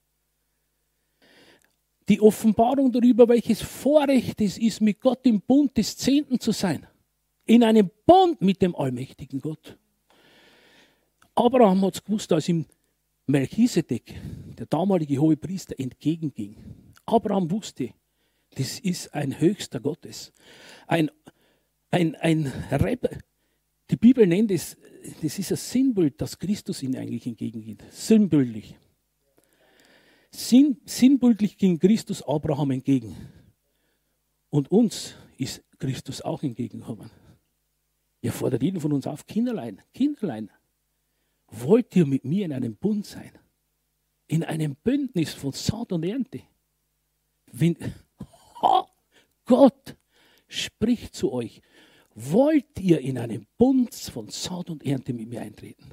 [2.09, 6.87] Die Offenbarung darüber, welches Vorrecht es ist, mit Gott im Bund des Zehnten zu sein.
[7.45, 9.79] In einem Bund mit dem allmächtigen Gott.
[11.35, 12.67] Abraham hat es gewusst, als ihm
[13.27, 14.15] Melchisedek,
[14.59, 16.57] der damalige hohe Priester, entgegenging.
[17.07, 17.91] Abraham wusste,
[18.55, 20.33] das ist ein höchster Gottes.
[20.87, 21.11] Ein,
[21.91, 23.19] ein, ein Rebbe.
[23.91, 24.77] Die Bibel nennt es,
[25.23, 27.83] das ist ein Sinnbild, dass Christus ihm eigentlich entgegengeht.
[27.91, 28.77] Sinnbildlich.
[30.31, 33.17] Sinn, sinnbildlich ging Christus Abraham entgegen.
[34.51, 37.11] Und uns ist Christus auch entgegengekommen.
[38.23, 40.49] Er fordert jeden von uns auf, Kinderlein, Kinderlein,
[41.49, 43.33] wollt ihr mit mir in einem Bund sein?
[44.29, 46.41] In einem Bündnis von Saat und Ernte?
[47.51, 47.77] Wenn,
[48.63, 48.87] oh,
[49.45, 49.97] Gott
[50.47, 51.61] spricht zu euch,
[52.15, 55.91] wollt ihr in einen Bund von Saat und Ernte mit mir eintreten?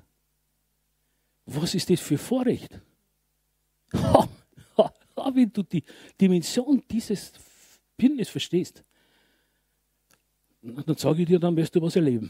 [1.48, 2.80] Was ist das für Vorrecht?
[4.82, 4.88] Oh,
[5.18, 5.84] oh, wenn du die
[6.22, 7.34] Dimension dieses
[7.98, 8.86] Bündnisses verstehst,
[10.62, 12.30] dann sage ich dir, dann wirst du was erleben.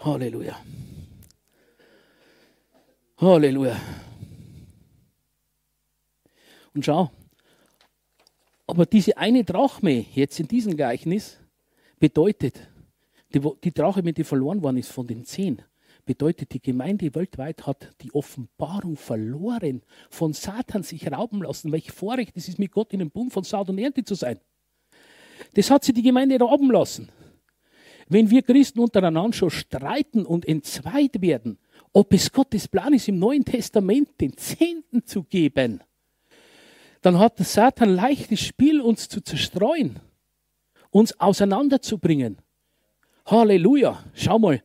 [0.00, 0.58] Halleluja.
[3.18, 3.80] Halleluja.
[6.74, 7.10] Und schau,
[8.66, 11.38] aber diese eine Drachme jetzt in diesem Gleichnis
[11.98, 12.68] bedeutet,
[13.32, 15.62] die, die Drache, wenn die verloren worden ist von den zehn,
[16.06, 21.72] bedeutet, die Gemeinde weltweit hat die Offenbarung verloren, von Satan sich rauben lassen.
[21.72, 24.40] Welch Vorrecht es ist, mit Gott in einem Bund von Saat und Ernte zu sein.
[25.54, 27.10] Das hat sie die Gemeinde rauben lassen.
[28.08, 31.58] Wenn wir Christen untereinander schon streiten und entzweit werden,
[31.92, 35.82] ob es Gottes Plan ist, im Neuen Testament den Zehnten zu geben,
[37.02, 40.00] dann hat der Satan leichtes Spiel, uns zu zerstreuen,
[40.90, 42.38] uns auseinanderzubringen.
[43.26, 44.04] Halleluja.
[44.14, 44.62] Schau mal,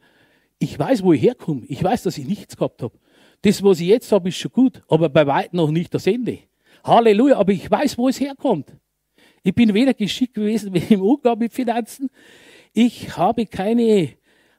[0.61, 1.63] ich weiß, wo ich herkomme.
[1.67, 2.93] Ich weiß, dass ich nichts gehabt habe.
[3.41, 6.37] Das, was ich jetzt habe, ist schon gut, aber bei weitem noch nicht das Ende.
[6.83, 8.71] Halleluja, aber ich weiß, wo es herkommt.
[9.41, 12.11] Ich bin weder geschickt gewesen im Umgang mit Finanzen.
[12.73, 14.09] Ich habe keine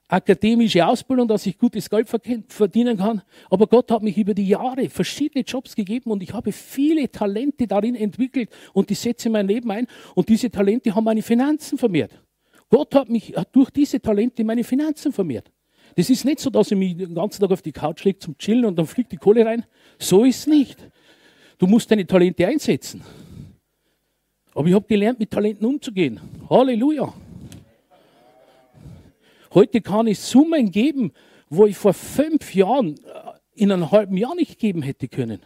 [0.08, 3.22] akademische Ausbildung, dass ich gutes Geld verdienen kann.
[3.48, 7.68] Aber Gott hat mich über die Jahre verschiedene Jobs gegeben und ich habe viele Talente
[7.68, 9.86] darin entwickelt und die setze in mein Leben ein.
[10.16, 12.20] Und diese Talente haben meine Finanzen vermehrt.
[12.68, 15.52] Gott hat mich hat durch diese Talente meine Finanzen vermehrt.
[15.96, 18.36] Das ist nicht so, dass ich mich den ganzen Tag auf die Couch lege zum
[18.38, 19.64] Chillen und dann fliegt die Kohle rein.
[19.98, 20.78] So ist es nicht.
[21.58, 23.02] Du musst deine Talente einsetzen.
[24.54, 26.20] Aber ich habe gelernt, mit Talenten umzugehen.
[26.48, 27.12] Halleluja.
[29.54, 31.12] Heute kann ich Summen geben,
[31.48, 35.40] wo ich vor fünf Jahren äh, in einem halben Jahr nicht geben hätte können.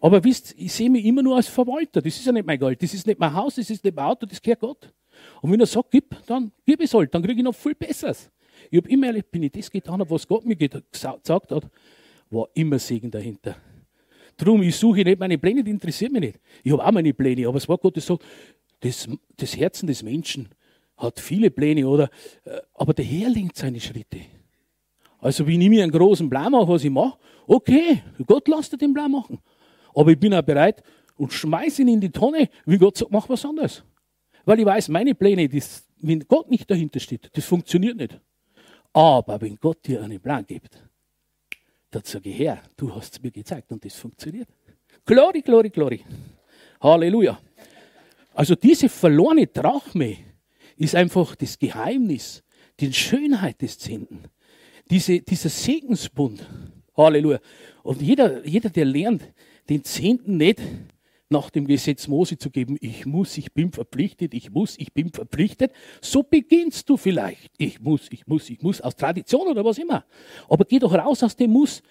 [0.00, 2.02] Aber wisst, ich sehe mich immer nur als Verwalter.
[2.02, 2.82] Das ist ja nicht mein Geld.
[2.82, 4.92] Das ist nicht mein Haus, das ist nicht mein Auto, das gehört Gott.
[5.40, 8.30] Und wenn er sagt, gib, dann gib es halt, dann kriege ich noch viel Besseres.
[8.70, 11.70] Ich habe immer ehrlich, bin ich das getan habe, was Gott mir gesagt hat,
[12.30, 13.56] war immer Segen dahinter.
[14.36, 16.40] Drum, ich suche nicht meine Pläne, die interessieren mich nicht.
[16.62, 18.24] Ich habe auch meine Pläne, aber es war Gott, der sagt,
[18.80, 20.48] das, das Herzen des Menschen
[20.96, 22.10] hat viele Pläne, oder?
[22.44, 24.20] Äh, aber der Herr lenkt seine Schritte.
[25.20, 28.94] Also, wenn ich mir einen großen Plan mache, was ich mache, okay, Gott lasst den
[28.94, 29.38] Plan machen.
[29.94, 30.82] Aber ich bin auch bereit
[31.16, 33.82] und schmeiße ihn in die Tonne, wie Gott sagt, mach was anderes.
[34.44, 38.20] Weil ich weiß, meine Pläne, das, wenn Gott nicht dahinter steht, das funktioniert nicht.
[38.92, 40.82] Aber wenn Gott dir einen Plan gibt,
[41.90, 44.48] dann sage ich, Herr, du hast es mir gezeigt und das funktioniert.
[45.04, 46.04] Glory, glory, glory.
[46.80, 47.40] Halleluja.
[48.34, 50.16] Also diese verlorene Drachme
[50.76, 52.42] ist einfach das Geheimnis,
[52.78, 54.24] die Schönheit des Zehnten.
[54.90, 56.46] Diese, dieser Segensbund.
[56.96, 57.40] Halleluja.
[57.82, 59.22] Und jeder, jeder, der lernt,
[59.68, 60.60] den Zehnten nicht
[61.30, 65.12] nach dem Gesetz Mose zu geben, ich muss, ich bin verpflichtet, ich muss, ich bin
[65.12, 65.72] verpflichtet.
[66.00, 67.52] So beginnst du vielleicht.
[67.58, 70.04] Ich muss, ich muss, ich muss, aus Tradition oder was immer.
[70.48, 71.82] Aber geh doch raus aus dem Muss,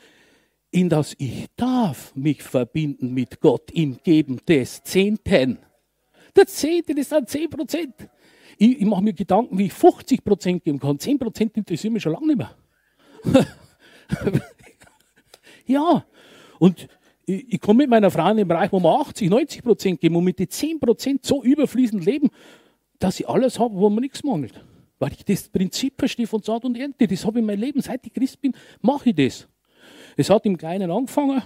[0.71, 5.59] in das ich darf mich verbinden mit Gott im Geben des Zehnten.
[6.35, 7.95] Der Zehnte, das sind zehn Prozent.
[8.57, 10.99] Ich, ich mache mir Gedanken, wie ich 50 Prozent geben kann.
[10.99, 12.55] Zehn Prozent interessieren mich schon lange nicht mehr.
[15.65, 16.05] ja,
[16.59, 16.87] und
[17.27, 20.15] ich, ich komme mit meiner Frau in den Bereich, wo wir 80, 90 Prozent geben
[20.15, 22.29] und mit den 10 Prozent so überfließend leben,
[22.97, 24.63] dass ich alles habe, wo mir nichts mangelt.
[24.97, 27.05] Weil ich das Prinzip verstehe von Saat und Ernte.
[27.05, 27.81] Das habe ich in meinem Leben.
[27.81, 29.47] Seit ich Christ bin, mache ich das.
[30.15, 31.43] Es hat im Kleinen angefangen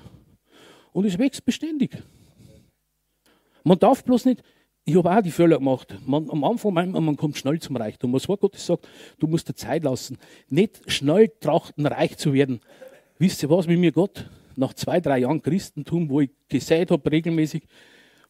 [0.93, 1.97] und es wächst beständig.
[3.63, 4.43] Man darf bloß nicht,
[4.85, 5.95] ich habe auch die Fehler gemacht.
[6.05, 8.13] Man, am Anfang meint man, man kommt schnell zum Reichtum.
[8.13, 8.87] Was war Gottes sagt,
[9.19, 10.17] du musst dir Zeit lassen.
[10.47, 12.61] Nicht schnell trachten, reich zu werden.
[13.17, 14.29] Wisst ihr was, wie mir Gott
[14.61, 17.63] nach zwei, drei Jahren Christentum, wo ich gesät habe, regelmäßig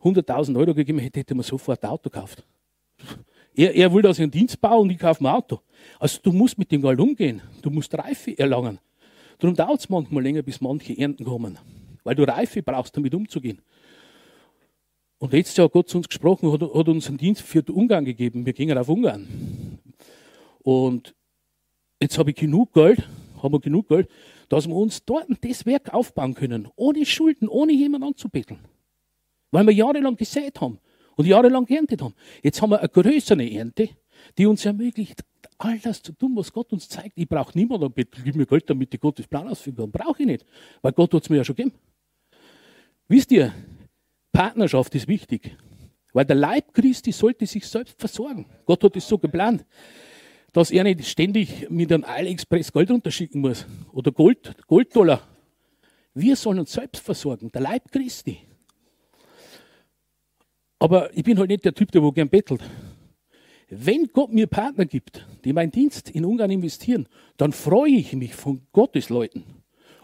[0.01, 2.43] 100.000 Euro gegeben hätte, hätte man sofort ein Auto gekauft.
[3.53, 5.59] Er, er will, dass ich einen Dienst baue und ich kaufe ein Auto.
[5.99, 7.41] Also du musst mit dem Geld umgehen.
[7.61, 8.79] Du musst Reife erlangen.
[9.37, 11.59] Darum dauert es manchmal länger, bis manche Ernten kommen.
[12.03, 13.61] Weil du Reife brauchst, damit umzugehen.
[15.19, 18.05] Und letztes Jahr hat Gott zu uns gesprochen, hat, hat uns einen Dienst für Ungarn
[18.05, 18.45] gegeben.
[18.45, 19.27] Wir gingen auf Ungarn.
[20.63, 21.13] Und
[22.01, 23.07] jetzt habe ich genug Geld,
[23.43, 24.09] haben wir genug Geld,
[24.51, 28.59] dass wir uns dort das Werk aufbauen können, ohne Schulden, ohne jemanden anzubetteln.
[29.49, 30.77] Weil wir jahrelang gesät haben
[31.15, 32.13] und jahrelang geerntet haben.
[32.43, 33.89] Jetzt haben wir eine größere Ernte,
[34.37, 35.23] die uns ermöglicht,
[35.57, 37.13] all das zu tun, was Gott uns zeigt.
[37.15, 39.91] Ich brauche niemanden anbetteln, gib mir Geld, damit ich Gottes Plan ausführen kann.
[39.91, 40.45] Brauche ich nicht,
[40.81, 41.75] weil Gott hat es mir ja schon gegeben.
[43.07, 43.53] Wisst ihr,
[44.33, 45.55] Partnerschaft ist wichtig,
[46.11, 48.47] weil der Leib Christi sollte sich selbst versorgen.
[48.65, 49.65] Gott hat es so geplant
[50.51, 55.27] dass er nicht ständig mit einem AliExpress Gold unterschicken muss oder Gold, Golddollar.
[56.13, 58.39] Wir sollen uns selbst versorgen, der Leib Christi.
[60.79, 62.61] Aber ich bin halt nicht der Typ, der wo gern bettelt.
[63.69, 68.35] Wenn Gott mir Partner gibt, die meinen Dienst in Ungarn investieren, dann freue ich mich
[68.35, 69.45] von Gottes Leuten.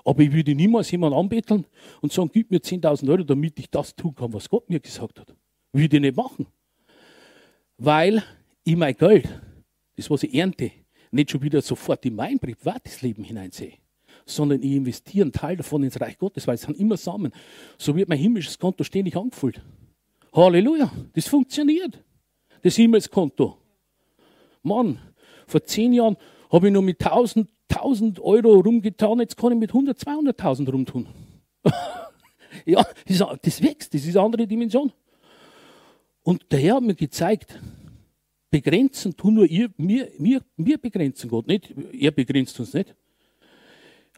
[0.05, 1.65] Aber ich würde niemals jemanden anbetteln
[2.01, 5.19] und sagen, gib mir 10.000 Euro, damit ich das tun kann, was Gott mir gesagt
[5.19, 5.35] hat.
[5.73, 6.47] Würde ich nicht machen.
[7.77, 8.23] Weil
[8.63, 9.27] ich mein Geld
[9.97, 10.71] das, was ich ernte,
[11.11, 13.73] nicht schon wieder sofort in mein privates Leben hineinsehe,
[14.25, 17.31] sondern ich investiere einen Teil davon ins Reich Gottes, weil es sind immer Samen.
[17.77, 19.61] So wird mein himmlisches Konto ständig angefüllt.
[20.33, 22.03] Halleluja, das funktioniert.
[22.61, 23.57] Das Himmelskonto.
[24.63, 24.99] Mann,
[25.47, 26.17] Vor zehn Jahren
[26.51, 31.07] habe ich nur mit 1000, 1000 Euro rumgetan, jetzt kann ich mit 100, 200.000 rumtun.
[32.65, 32.85] ja,
[33.41, 34.91] das wächst, das ist eine andere Dimension.
[36.23, 37.59] Und der Herr hat mir gezeigt,
[38.49, 42.95] begrenzen tun nur ihr, wir, wir, wir begrenzen Gott nicht, er begrenzt uns nicht.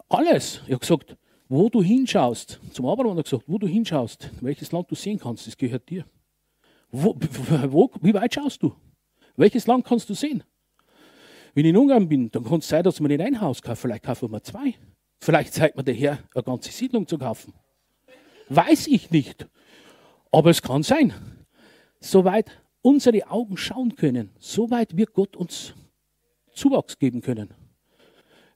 [0.07, 0.61] Alles.
[0.65, 1.17] Ich habe gesagt,
[1.47, 5.19] wo du hinschaust, zum Abraham hat er gesagt, wo du hinschaust, welches Land du sehen
[5.19, 6.05] kannst, das gehört dir.
[6.91, 7.15] Wo,
[7.67, 8.73] wo, wie weit schaust du?
[9.35, 10.43] Welches Land kannst du sehen?
[11.53, 13.81] Wenn ich in Ungarn bin, dann kann es sein, dass wir nicht ein Haus kaufen,
[13.81, 14.75] vielleicht kaufen wir zwei.
[15.19, 17.53] Vielleicht zeigt mir der Herr, eine ganze Siedlung zu kaufen.
[18.47, 19.47] Weiß ich nicht.
[20.31, 21.13] Aber es kann sein.
[21.99, 22.51] Soweit
[22.81, 25.73] unsere Augen schauen können, soweit wird Gott uns
[26.53, 27.49] Zuwachs geben können.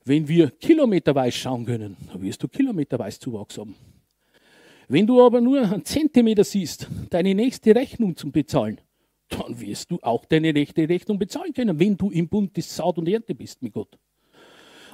[0.05, 3.75] Wenn wir kilometerweise schauen können, dann wirst du kilometerweise Zuwachs haben.
[4.89, 8.81] Wenn du aber nur einen Zentimeter siehst, deine nächste Rechnung zum Bezahlen,
[9.29, 12.97] dann wirst du auch deine nächste Rechnung bezahlen können, wenn du im Bund des Saat
[12.97, 13.97] und Ernte bist mit Gott.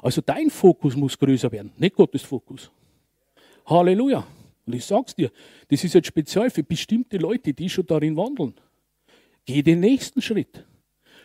[0.01, 2.71] Also dein Fokus muss größer werden, nicht Gottes Fokus.
[3.65, 4.25] Halleluja.
[4.65, 5.31] Und ich sag's dir,
[5.67, 8.53] das ist jetzt speziell für bestimmte Leute, die schon darin wandeln.
[9.49, 10.63] Geh den nächsten Schritt.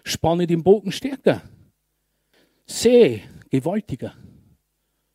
[0.02, 1.42] Spanne den Bogen stärker.
[2.64, 3.20] Sehe
[3.50, 4.14] gewaltiger.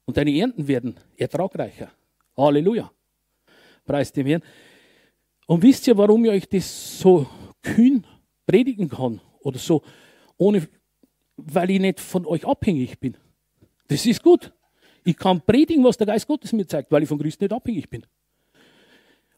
[0.05, 1.91] Und deine Ernten werden ertragreicher.
[2.37, 2.91] Halleluja.
[3.83, 4.43] Preis dem Herrn.
[5.47, 7.27] Und wisst ihr, warum ich euch das so
[7.63, 8.05] kühn
[8.45, 9.19] predigen kann?
[9.39, 9.81] Oder so,
[10.37, 10.67] ohne,
[11.35, 13.17] weil ich nicht von euch abhängig bin.
[13.87, 14.53] Das ist gut.
[15.03, 17.89] Ich kann predigen, was der Geist Gottes mir zeigt, weil ich von Christen nicht abhängig
[17.89, 18.05] bin.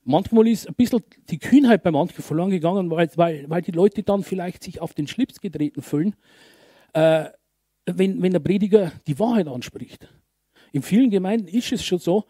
[0.03, 4.01] Manchmal ist ein bisschen die Kühnheit bei manchen verloren gegangen, weil, weil, weil die Leute
[4.01, 6.15] dann vielleicht sich auf den Schlips getreten fühlen,
[6.93, 7.25] äh,
[7.85, 10.07] wenn, wenn der Prediger die Wahrheit anspricht.
[10.71, 12.25] In vielen Gemeinden ist es schon so,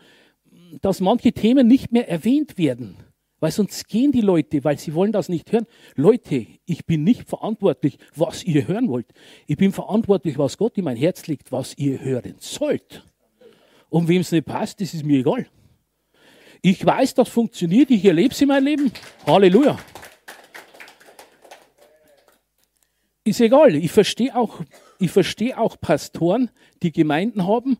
[0.81, 2.97] dass manche Themen nicht mehr erwähnt werden,
[3.39, 5.65] weil sonst gehen die Leute, weil sie wollen das nicht hören.
[5.95, 9.07] Leute, ich bin nicht verantwortlich, was ihr hören wollt.
[9.47, 13.03] Ich bin verantwortlich, was Gott in mein Herz legt, was ihr hören sollt.
[13.89, 15.47] Und wem es nicht passt, das ist mir egal.
[16.63, 18.91] Ich weiß, das funktioniert, ich erlebe es in meinem Leben.
[19.25, 19.79] Halleluja.
[23.23, 24.61] Ist egal, ich verstehe auch,
[24.99, 26.51] ich verstehe auch Pastoren,
[26.83, 27.77] die Gemeinden haben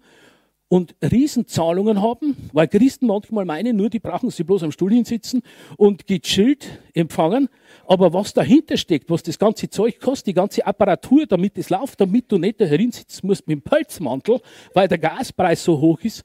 [0.67, 5.43] und Riesenzahlungen haben, weil Christen manchmal meinen, nur die brauchen sie bloß am Stuhl hinsitzen
[5.77, 7.49] und gechillt empfangen.
[7.85, 12.01] Aber was dahinter steckt, was das ganze Zeug kostet, die ganze Apparatur, damit es läuft,
[12.01, 14.41] damit du nicht da herinsitzen musst mit dem Pelzmantel,
[14.73, 16.23] weil der Gaspreis so hoch ist,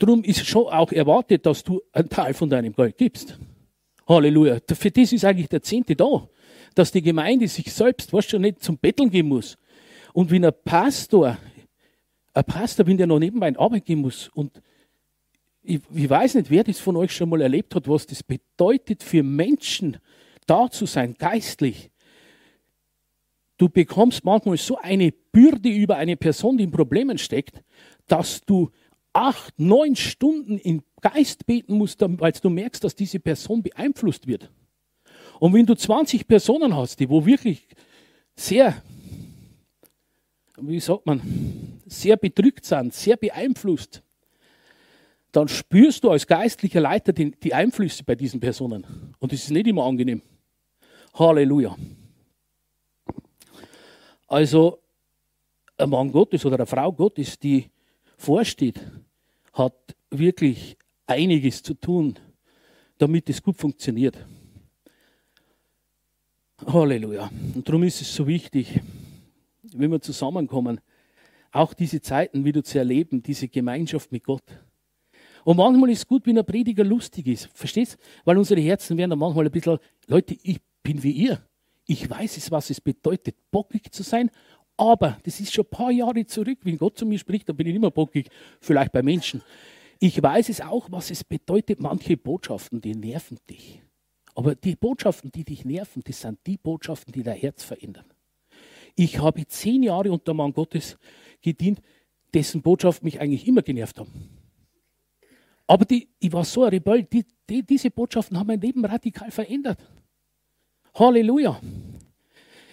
[0.00, 3.38] Darum ist schon auch erwartet, dass du einen Teil von deinem Geld gibst.
[4.08, 4.58] Halleluja.
[4.72, 6.26] Für das ist eigentlich der Zehnte da.
[6.74, 9.58] Dass die Gemeinde sich selbst, was schon nicht zum Betteln gehen muss.
[10.14, 11.36] Und wenn ein Pastor,
[12.32, 14.62] ein Pastor, wenn der noch nebenbei in Arbeit gehen muss und
[15.62, 19.02] ich, ich weiß nicht, wer das von euch schon mal erlebt hat, was das bedeutet
[19.02, 19.98] für Menschen,
[20.46, 21.90] da zu sein, geistlich.
[23.58, 27.62] Du bekommst manchmal so eine Bürde über eine Person, die in Problemen steckt,
[28.06, 28.70] dass du
[29.12, 34.50] acht, neun Stunden im Geist beten musst, weil du merkst, dass diese Person beeinflusst wird.
[35.38, 37.66] Und wenn du 20 Personen hast, die wo wirklich
[38.36, 38.82] sehr,
[40.58, 41.20] wie sagt man,
[41.86, 44.02] sehr bedrückt sind, sehr beeinflusst,
[45.32, 49.14] dann spürst du als geistlicher Leiter die, die Einflüsse bei diesen Personen.
[49.18, 50.22] Und das ist nicht immer angenehm.
[51.14, 51.76] Halleluja.
[54.26, 54.80] Also,
[55.76, 57.70] ein Mann Gottes oder eine Frau Gottes, die
[58.16, 58.80] vorsteht,
[59.52, 60.76] hat wirklich
[61.06, 62.18] einiges zu tun,
[62.98, 64.16] damit es gut funktioniert.
[66.66, 67.30] Halleluja.
[67.54, 68.80] Und darum ist es so wichtig,
[69.62, 70.80] wenn wir zusammenkommen,
[71.52, 74.44] auch diese Zeiten wieder zu erleben, diese Gemeinschaft mit Gott.
[75.44, 77.48] Und manchmal ist es gut, wenn ein Prediger lustig ist.
[77.54, 77.98] Verstehst?
[78.24, 81.42] Weil unsere Herzen werden dann manchmal ein bisschen, Leute, ich bin wie ihr.
[81.86, 84.30] Ich weiß es, was es bedeutet, bockig zu sein
[84.80, 87.66] aber das ist schon ein paar Jahre zurück, wenn Gott zu mir spricht, dann bin
[87.66, 88.30] ich immer bockig,
[88.62, 89.42] vielleicht bei Menschen.
[89.98, 93.82] Ich weiß es auch, was es bedeutet, manche Botschaften, die nerven dich.
[94.34, 98.06] Aber die Botschaften, die dich nerven, das sind die Botschaften, die dein Herz verändern.
[98.96, 100.96] Ich habe zehn Jahre unter Mann Gottes
[101.42, 101.82] gedient,
[102.32, 104.30] dessen Botschaften mich eigentlich immer genervt haben.
[105.66, 109.30] Aber die, ich war so ein Rebell, die, die, diese Botschaften haben mein Leben radikal
[109.30, 109.78] verändert.
[110.94, 111.60] Halleluja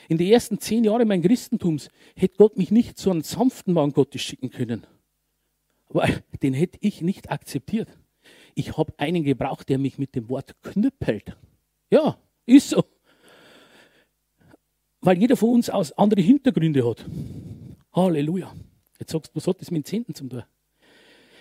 [0.08, 3.92] in den ersten zehn Jahren meines Christentums hätte Gott mich nicht zu einem sanften Mann
[3.92, 4.88] Gottes schicken können.
[5.90, 7.90] Weil den hätte ich nicht akzeptiert.
[8.56, 11.38] Ich habe einen gebraucht, der mich mit dem Wort knüppelt.
[11.90, 12.84] Ja, ist so.
[15.02, 17.06] Weil jeder von uns aus andere Hintergründe hat.
[17.94, 18.54] Halleluja.
[19.00, 20.44] Jetzt sagst du, was hat das mit dem Zehnten zum tun?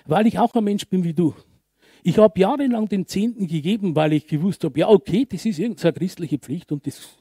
[0.04, 1.34] Weil ich auch ein Mensch bin wie du.
[2.02, 5.92] Ich habe jahrelang den Zehnten gegeben, weil ich gewusst habe, ja, okay, das ist irgendeine
[5.92, 7.16] christliche Pflicht und das,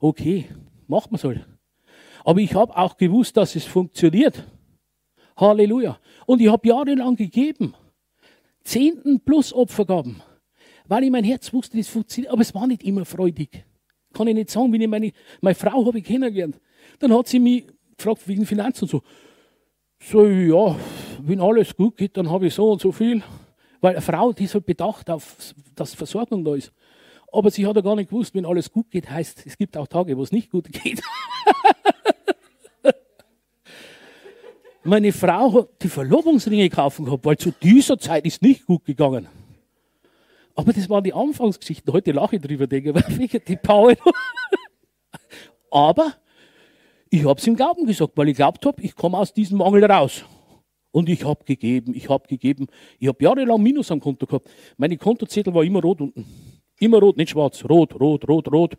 [0.00, 0.46] okay
[0.90, 1.44] macht man soll.
[2.24, 4.44] Aber ich habe auch gewusst, dass es funktioniert.
[5.36, 5.98] Halleluja.
[6.26, 7.74] Und ich habe jahrelang gegeben.
[8.62, 10.22] Zehnten plus Opfergaben.
[10.86, 12.32] Weil ich mein Herz wusste, das funktioniert.
[12.32, 13.64] Aber es war nicht immer freudig.
[14.12, 16.60] Kann ich nicht sagen, wenn ich meine, meine Frau habe ich kennengelernt.
[16.98, 17.66] Dann hat sie mich
[17.96, 19.02] gefragt wegen Finanzen und so.
[20.02, 20.76] So, ja,
[21.22, 23.22] wenn alles gut geht, dann habe ich so und so viel.
[23.80, 26.72] Weil eine Frau, die ist halt bedacht auf, dass Versorgung da ist.
[27.32, 29.86] Aber sie hat ja gar nicht gewusst, wenn alles gut geht, heißt, es gibt auch
[29.86, 31.00] Tage, wo es nicht gut geht.
[34.82, 39.28] Meine Frau hat die Verlobungsringe kaufen gehabt, weil zu dieser Zeit ist nicht gut gegangen.
[40.54, 41.92] Aber das waren die Anfangsgeschichten.
[41.92, 43.96] Heute lache ich drüber, denke ich, die Paul.
[45.70, 46.14] Aber
[47.10, 49.84] ich habe es im Glauben gesagt, weil ich glaubt habe, ich komme aus diesem Mangel
[49.84, 50.24] raus.
[50.92, 52.66] Und ich habe gegeben, ich habe gegeben.
[52.98, 54.50] Ich habe jahrelang Minus am Konto gehabt.
[54.76, 56.26] Meine Kontozettel war immer rot unten.
[56.80, 57.62] Immer rot, nicht schwarz.
[57.68, 58.78] Rot, rot, rot, rot.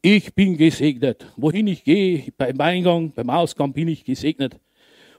[0.00, 1.26] Ich bin gesegnet.
[1.36, 4.60] Wohin ich gehe, beim Eingang, beim Ausgang bin ich gesegnet.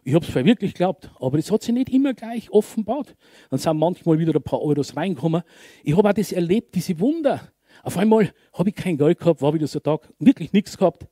[0.05, 3.13] Ich habe es wirklich geglaubt, aber es hat sich nicht immer gleich offenbart.
[3.49, 5.43] Dann sind manchmal wieder ein paar Euros reingekommen.
[5.83, 7.51] Ich habe auch das erlebt, diese Wunder.
[7.83, 11.07] Auf einmal habe ich kein Geld gehabt, war wieder so ein Tag, wirklich nichts gehabt.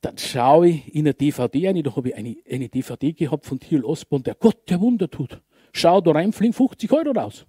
[0.00, 3.58] Dann schaue ich in eine DVD rein, da habe ich eine, eine DVD gehabt von
[3.58, 5.42] Thiel Osborn, der Gott, der Wunder tut.
[5.72, 7.46] Schau da rein, fliegen 50 Euro raus.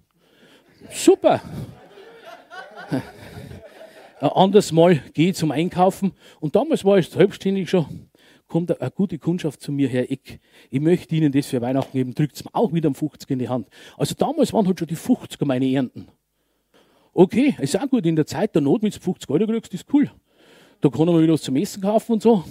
[0.90, 1.40] Super.
[4.20, 8.08] Ein anderes Mal gehe ich zum Einkaufen und damals war ich selbstständig schon
[8.54, 10.38] kommt eine gute Kundschaft zu mir her, ich,
[10.70, 13.38] ich möchte Ihnen das für Weihnachten geben, drückt es mir auch wieder am 50 in
[13.40, 13.68] die Hand.
[13.96, 16.06] Also damals waren halt schon die 50er meine Ernten.
[17.12, 20.10] Okay, ist auch gut, in der Zeit der Not, du 50 Euro kriegst, ist cool.
[20.80, 22.44] Da kann man wieder was zum Essen kaufen und so.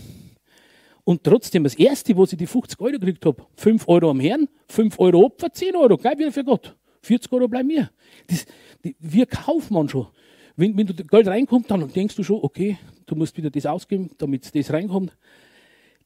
[1.05, 4.49] Und trotzdem, das Erste, wo ich die 50 Euro gekriegt habe, 5 Euro am Herrn,
[4.67, 6.75] 5 Euro Opfer, 10 Euro, gleich wieder für Gott.
[7.01, 7.91] 40 Euro bleiben mir.
[8.27, 8.45] Das,
[8.83, 10.07] die, wir kaufen man schon.
[10.55, 14.11] Wenn, wenn du Geld reinkommt, dann denkst du schon, okay, du musst wieder das ausgeben,
[14.17, 15.11] damit das reinkommt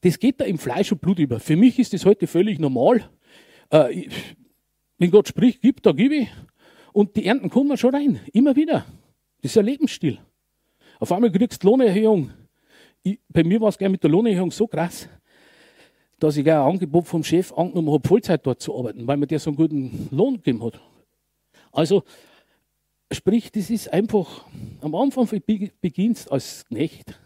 [0.02, 1.40] das geht da im Fleisch und Blut über.
[1.40, 3.10] Für mich ist das heute völlig normal.
[3.70, 4.10] Äh,
[4.98, 6.30] wenn Gott spricht, gibt, da gebe ich.
[6.94, 8.20] Und die Ernten kommen schon rein.
[8.34, 8.86] Immer wieder.
[9.42, 10.20] Das ist ein Lebensstil.
[11.00, 12.32] Auf einmal kriegst du Lohnerhöhung.
[13.04, 15.08] Ich, bei mir war es gleich mit der Lohnerhöhung so krass,
[16.20, 19.40] dass ich ein Angebot vom Chef angenommen habe, Vollzeit dort zu arbeiten, weil mir der
[19.40, 20.82] so einen guten Lohn gegeben hat.
[21.72, 22.04] Also,
[23.12, 24.46] sprich, das ist einfach,
[24.82, 25.28] am Anfang
[25.82, 27.20] beginnst als Knecht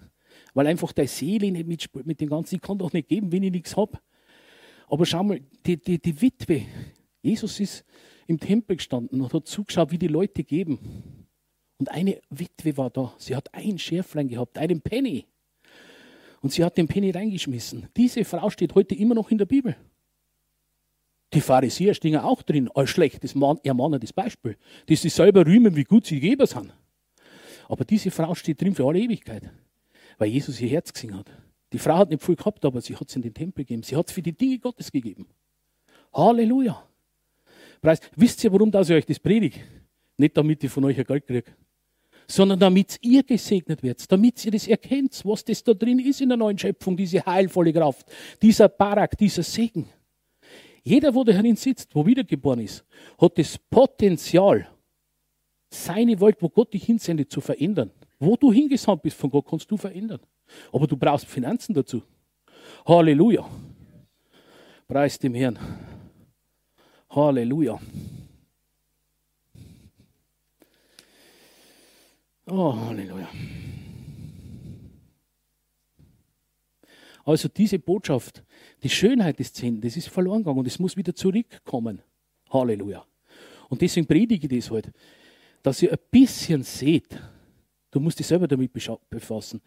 [0.54, 2.56] weil einfach deine Seele nicht mitspielt mit dem Ganzen.
[2.56, 4.00] Ich kann doch nicht geben, wenn ich nichts habe.
[4.88, 6.64] Aber schau mal, die, die, die Witwe,
[7.22, 7.86] Jesus ist
[8.28, 11.28] im Tempel gestanden und hat zugeschaut, wie die Leute geben.
[11.78, 13.14] Und eine Witwe war da.
[13.18, 15.26] Sie hat ein Schärflein gehabt, einen Penny.
[16.42, 17.88] Und sie hat den Penny reingeschmissen.
[17.96, 19.76] Diese Frau steht heute immer noch in der Bibel.
[21.34, 24.58] Die Pharisäer stehen auch drin als schlechtes, ermahnendes Beispiel.
[24.90, 26.74] Die sich selber rühmen, wie gut sie Geber sind.
[27.70, 29.50] Aber diese Frau steht drin für alle Ewigkeit
[30.22, 31.26] weil Jesus ihr Herz gesehen hat.
[31.74, 33.82] Die Frau hat nicht viel gehabt, aber sie hat es in den Tempel gegeben.
[33.82, 35.26] Sie hat es für die Dinge Gottes gegeben.
[36.14, 36.88] Halleluja.
[37.82, 38.00] Preis.
[38.16, 39.62] Wisst ihr, warum das ich euch das predige?
[40.18, 41.52] Nicht damit ich von euch ein Geld kriege,
[42.28, 46.30] sondern damit ihr gesegnet werdet, damit ihr das erkennt, was das da drin ist in
[46.30, 48.06] der neuen Schöpfung, diese heilvolle Kraft,
[48.44, 49.90] dieser Barak, dieser Segen.
[50.84, 52.84] Jeder, wo darin sitzt, wo wiedergeboren ist,
[53.20, 54.68] hat das Potenzial,
[55.70, 57.92] seine Welt, wo Gott dich hinsendet, zu verändern.
[58.20, 60.20] Wo du hingesandt bist von Gott, kannst du verändern.
[60.72, 62.04] Aber du brauchst Finanzen dazu.
[62.86, 63.48] Halleluja.
[64.88, 65.58] Preis dem Herrn.
[67.10, 67.80] Halleluja.
[72.48, 73.30] Oh, Halleluja.
[77.24, 78.44] Also diese Botschaft,
[78.84, 82.02] die Schönheit des Zehnten, das ist verloren gegangen und es muss wieder zurückkommen.
[82.50, 83.06] Halleluja.
[83.70, 84.92] Und deswegen predige ich das heute,
[85.64, 87.20] dass ihr ein bisschen seht,
[87.92, 88.72] Du musst dich selber damit
[89.10, 89.62] befassen.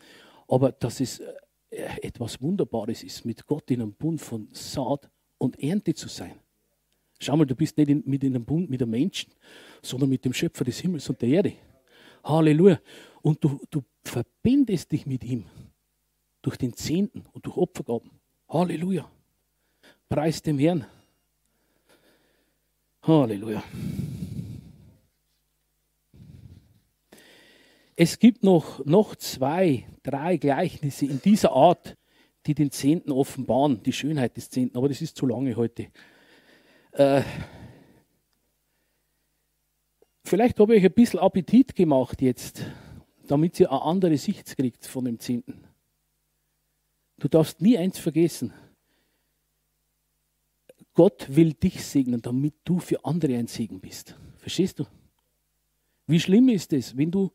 [0.49, 1.35] Aber dass es äh,
[2.03, 6.41] etwas Wunderbares ist, mit Gott in einem Bund von Saat und Ernte zu sein.
[7.21, 9.33] Schau mal, du bist nicht in, mit in einem Bund mit einem Menschen,
[9.83, 11.53] sondern mit dem Schöpfer des Himmels und der Erde.
[12.25, 12.81] Halleluja.
[13.23, 15.45] Und du, du verbindest dich mit ihm
[16.43, 18.11] durch den Zehnten und durch Opfergaben.
[18.55, 19.11] Halleluja.
[20.09, 20.87] Preis dem Herrn.
[23.03, 23.65] Halleluja.
[27.97, 31.97] Es gibt noch, noch zwei, drei Gleichnisse in dieser Art,
[32.47, 35.89] die den Zehnten offenbaren, die Schönheit des Zehnten, aber das ist zu lange heute.
[36.93, 37.23] Äh,
[40.25, 42.63] vielleicht habe ich euch ein bisschen Appetit gemacht jetzt,
[43.27, 45.64] damit ihr eine andere Sicht kriegt von dem Zehnten.
[47.25, 48.53] Du darfst nie eins vergessen.
[50.93, 54.15] Gott will dich segnen, damit du für andere ein Segen bist.
[54.37, 54.85] Verstehst du?
[56.07, 57.33] Wie schlimm ist es, wenn du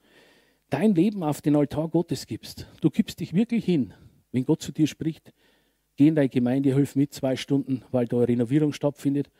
[0.69, 2.67] dein Leben auf den Altar Gottes gibst.
[2.81, 3.95] Du gibst dich wirklich hin.
[4.31, 5.33] Wenn Gott zu dir spricht,
[5.95, 9.31] geh in deine Gemeinde, hilf mit zwei Stunden, weil da eine Renovierung stattfindet.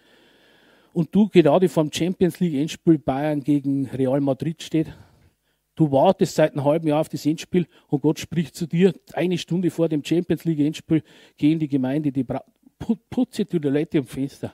[0.93, 4.87] Und du gerade vom Champions League Endspiel Bayern gegen Real Madrid steht,
[5.79, 9.37] du wartest seit einem halben Jahr auf das Endspiel und Gott spricht zu dir eine
[9.37, 11.01] Stunde vor dem Champions League Endspiel,
[11.37, 12.25] geh in die Gemeinde, die
[13.09, 14.51] putze die Toilette am Fenster.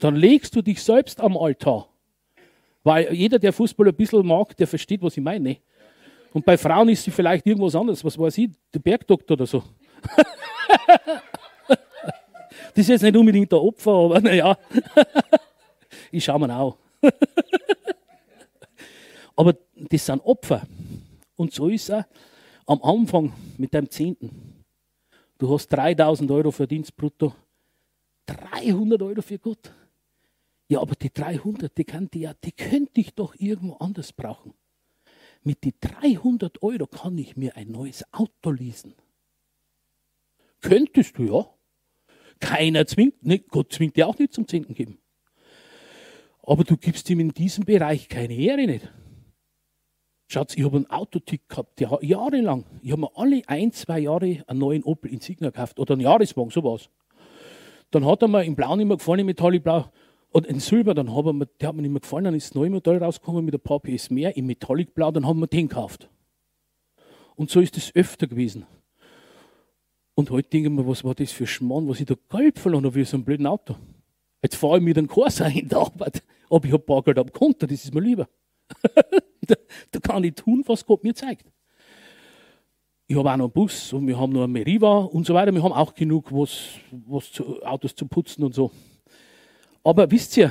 [0.00, 1.88] Dann legst du dich selbst am Altar.
[2.82, 5.58] Weil jeder, der Fußball ein bisschen mag, der versteht, was ich meine.
[6.32, 8.04] Und bei Frauen ist sie vielleicht irgendwas anderes.
[8.04, 9.62] Was weiß ich, der Bergdoktor oder so.
[11.68, 11.78] das
[12.74, 14.58] ist jetzt nicht unbedingt der Opfer, aber naja.
[16.10, 16.76] ich schaue mir auch.
[19.36, 20.66] aber das sind Opfer.
[21.36, 22.04] Und so ist es
[22.66, 24.64] am Anfang mit deinem Zehnten.
[25.38, 27.34] Du hast 3000 Euro Verdienst brutto.
[28.26, 29.72] 300 Euro für Gott.
[30.68, 34.54] Ja, aber die 300, die, kann die, die könnte ich doch irgendwo anders brauchen.
[35.44, 38.94] Mit die 300 Euro kann ich mir ein neues Auto leasen.
[40.60, 41.48] Könntest du, ja.
[42.40, 44.98] Keiner zwingt, ne, Gott zwingt dir auch nicht zum Zehnten geben.
[46.42, 48.90] Aber du gibst ihm in diesem Bereich keine Ehre nicht.
[50.28, 52.64] Schaut, ich habe einen Autotick gehabt, der jahrelang.
[52.82, 56.50] Ich habe mir alle ein, zwei Jahre einen neuen Opel Insignia gekauft oder einen Jahreswagen,
[56.50, 56.88] sowas.
[57.92, 59.86] Dann hat er mir im Blau nicht mehr gefallen, im Metallicblau.
[60.30, 62.54] Und in Silber, dann hat er, der hat mir nicht mehr gefallen, dann ist das
[62.56, 66.10] neue Modell rausgekommen mit ein paar PS mehr im Metallicblau, dann haben wir den gekauft.
[67.36, 68.66] Und so ist es öfter gewesen.
[70.14, 72.84] Und heute denke ich mir, was war das für Schmarrn, was ich da Geld verloren
[72.84, 73.76] habe wie so ein blöden Auto.
[74.42, 77.66] Jetzt fahre ich mit einem Corsa in der Arbeit, aber ich habe Bargeld am Konto,
[77.66, 78.28] das ist mir lieber.
[79.90, 81.46] da, kann ich tun, was Gott mir zeigt.
[83.08, 85.52] Ich habe auch noch einen Bus und wir haben noch einen Meriva und so weiter.
[85.52, 88.72] Wir haben auch genug was, was zu, Autos zu putzen und so.
[89.84, 90.50] Aber wisst ihr,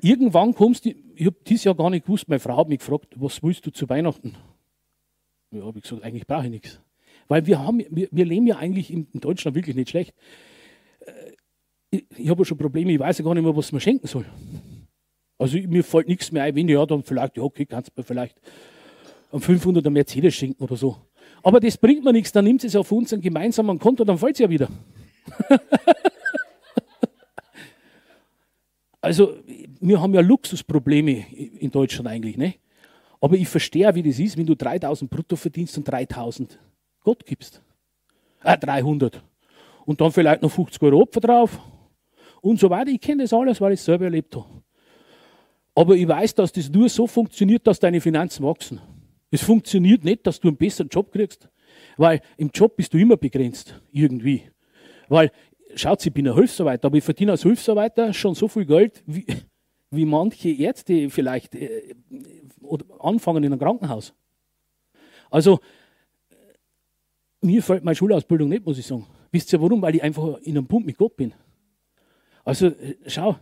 [0.00, 3.08] irgendwann kommst du, ich habe dieses Jahr gar nicht gewusst, meine Frau hat mich gefragt,
[3.16, 4.36] was willst du zu Weihnachten?
[5.50, 6.80] Ja, habe ich gesagt, eigentlich brauche ich nichts.
[7.28, 10.14] Weil wir, haben, wir, wir leben ja eigentlich in, Deutschland wirklich nicht schlecht.
[11.00, 11.12] Äh,
[11.90, 14.06] ich, ich habe ja schon Probleme, ich weiß ja gar nicht mehr, was man schenken
[14.06, 14.24] soll.
[15.40, 18.04] Also mir fällt nichts mehr ein, wenn ja, dann vielleicht, ja, okay, kannst du mir
[18.04, 18.38] vielleicht
[19.30, 20.98] um 500 er Mercedes schenken oder so.
[21.42, 24.40] Aber das bringt mir nichts, dann nimmt es auf unseren gemeinsamen Konto, dann fällt es
[24.40, 24.68] ja wieder.
[29.00, 29.36] also,
[29.80, 31.24] wir haben ja Luxusprobleme
[31.58, 32.56] in Deutschland eigentlich, ne?
[33.18, 36.58] Aber ich verstehe, wie das ist, wenn du 3000 brutto verdienst und 3000
[37.02, 37.62] Gott gibst.
[38.44, 39.22] Äh, 300.
[39.86, 41.58] Und dann vielleicht noch 50 Euro Opfer drauf.
[42.42, 42.90] Und so weiter.
[42.90, 44.59] Ich kenne das alles, weil ich es selber erlebt habe.
[45.80, 48.82] Aber ich weiß, dass das nur so funktioniert, dass deine Finanzen wachsen.
[49.30, 51.48] Es funktioniert nicht, dass du einen besseren Job kriegst.
[51.96, 53.80] Weil im Job bist du immer begrenzt.
[53.90, 54.42] Irgendwie.
[55.08, 55.32] Weil,
[55.74, 59.24] schaut, ich bin ein Hilfsarbeiter, aber ich verdiene als Hilfsarbeiter schon so viel Geld, wie,
[59.90, 61.94] wie manche Ärzte vielleicht äh,
[62.60, 64.12] oder anfangen in einem Krankenhaus.
[65.30, 65.60] Also,
[67.40, 69.06] mir fällt meine Schulausbildung nicht, muss ich sagen.
[69.32, 69.80] Wisst ihr warum?
[69.80, 71.32] Weil ich einfach in einem Punkt mit Gott bin.
[72.44, 72.70] Also,
[73.06, 73.36] schau,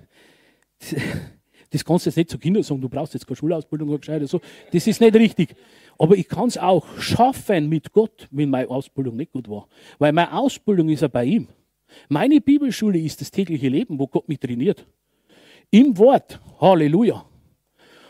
[1.70, 4.26] das kannst du jetzt nicht zu Kindern sagen, du brauchst jetzt keine Schulausbildung oder gescheit
[4.28, 4.40] so.
[4.72, 5.54] Das ist nicht richtig.
[5.98, 9.68] Aber ich kann es auch schaffen mit Gott, wenn meine Ausbildung nicht gut war.
[9.98, 11.48] Weil meine Ausbildung ist ja bei ihm.
[12.08, 14.86] Meine Bibelschule ist das tägliche Leben, wo Gott mich trainiert.
[15.70, 16.40] Im Wort.
[16.60, 17.27] Halleluja.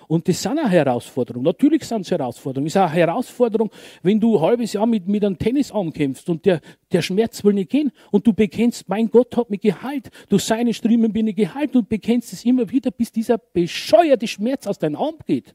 [0.08, 1.44] Und das sind auch Herausforderungen.
[1.44, 2.66] Natürlich sind es Herausforderungen.
[2.66, 3.70] Es ist eine Herausforderung,
[4.02, 7.52] wenn du ein halbes Jahr mit, mit einem Tennisarm kämpfst und der, der Schmerz will
[7.52, 11.36] nicht gehen und du bekennst, mein Gott hat mich geheilt, durch seine Striemen bin ich
[11.36, 15.54] geheilt und bekennst es immer wieder, bis dieser bescheuerte Schmerz aus deinem Arm geht.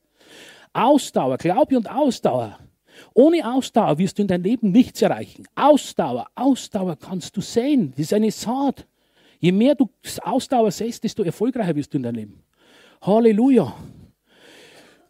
[0.71, 2.59] Ausdauer, Glaube und Ausdauer.
[3.15, 5.47] Ohne Ausdauer wirst du in deinem Leben nichts erreichen.
[5.55, 7.91] Ausdauer, Ausdauer kannst du sehen.
[7.91, 8.85] Das ist eine Saat.
[9.39, 9.89] Je mehr du
[10.21, 12.43] Ausdauer säst, desto erfolgreicher wirst du in deinem Leben.
[13.01, 13.75] Halleluja.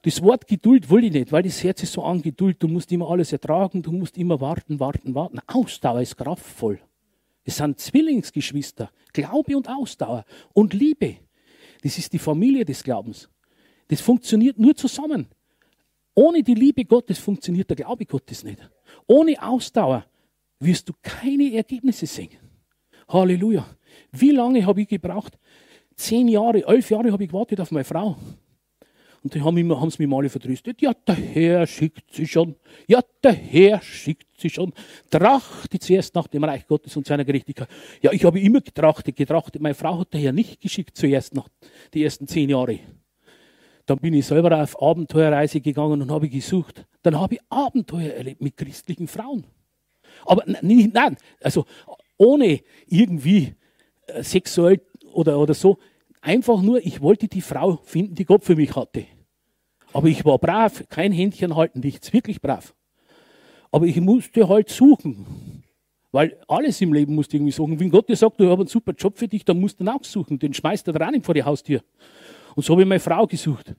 [0.04, 2.62] Das Wort Geduld will ich nicht, weil das Herz ist so an Geduld.
[2.62, 5.40] Du musst immer alles ertragen, du musst immer warten, warten, warten.
[5.48, 6.80] Ausdauer ist kraftvoll.
[7.46, 8.92] Es sind Zwillingsgeschwister.
[9.14, 11.18] Glaube und Ausdauer und Liebe.
[11.84, 13.30] Das ist die Familie des Glaubens.
[13.88, 15.28] Das funktioniert nur zusammen.
[16.16, 18.60] Ohne die Liebe Gottes funktioniert der Glaube Gottes nicht.
[19.08, 20.06] Ohne Ausdauer
[20.60, 22.38] wirst du keine Ergebnisse sehen.
[23.08, 23.66] Halleluja.
[24.12, 25.38] Wie lange habe ich gebraucht?
[25.96, 28.18] Zehn Jahre, elf Jahre habe ich gewartet auf meine Frau.
[29.24, 30.82] Und die haben, immer, haben sie mich mal vertröstet.
[30.82, 32.56] Ja, der Herr schickt sie schon.
[32.88, 34.74] Ja, der Herr schickt sie schon.
[35.10, 37.70] Trachte zuerst nach dem Reich Gottes und seiner Gerechtigkeit.
[38.02, 39.62] Ja, ich habe immer getrachtet, getrachtet.
[39.62, 41.48] Meine Frau hat der Herr nicht geschickt zuerst nach
[41.94, 42.80] die ersten zehn Jahre.
[43.86, 46.86] Dann bin ich selber auf Abenteuerreise gegangen und habe gesucht.
[47.02, 49.46] Dann habe ich Abenteuer erlebt mit christlichen Frauen.
[50.26, 51.66] Aber nein, also
[52.18, 53.56] ohne irgendwie
[54.08, 54.82] äh, sexuell
[55.14, 55.78] oder, oder so.
[56.22, 59.06] Einfach nur, ich wollte die Frau finden, die Gott für mich hatte.
[59.94, 62.74] Aber ich war brav, kein Händchen halten, nichts, wirklich brav.
[63.72, 65.64] Aber ich musste halt suchen.
[66.12, 67.80] Weil alles im Leben musst du irgendwie suchen.
[67.80, 69.90] Wenn Gott dir sagt, du hast einen super Job für dich, dann musst du ihn
[69.90, 70.38] auch suchen.
[70.38, 71.82] Den schmeißt er dran vor die Haustür.
[72.56, 73.74] Und so habe ich meine Frau gesucht.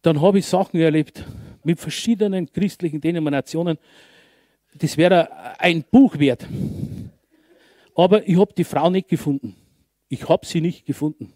[0.00, 1.24] Dann habe ich Sachen erlebt
[1.62, 3.76] mit verschiedenen christlichen Denominationen.
[4.74, 5.28] Das wäre
[5.58, 6.46] ein Buch wert.
[7.94, 9.54] Aber ich habe die Frau nicht gefunden.
[10.08, 11.32] Ich habe sie nicht gefunden.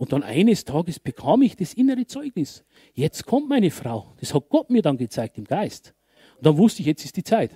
[0.00, 2.64] Und dann eines Tages bekam ich das innere Zeugnis.
[2.94, 4.14] Jetzt kommt meine Frau.
[4.18, 5.92] Das hat Gott mir dann gezeigt im Geist.
[6.38, 7.50] Und dann wusste ich, jetzt ist die Zeit.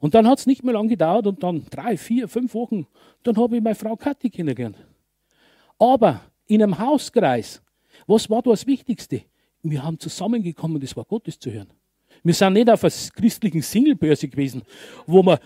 [0.00, 2.88] Und dann hat es nicht mehr lange gedauert und dann drei, vier, fünf Wochen,
[3.22, 4.78] dann habe ich meine Frau Kathi kennengelernt.
[5.78, 7.62] Aber in einem Hauskreis,
[8.08, 9.22] was war da das Wichtigste?
[9.62, 11.72] Wir haben zusammengekommen, das war Gottes zu hören.
[12.24, 14.62] Wir sind nicht auf einer christlichen Singlebörse gewesen,
[15.06, 15.38] wo man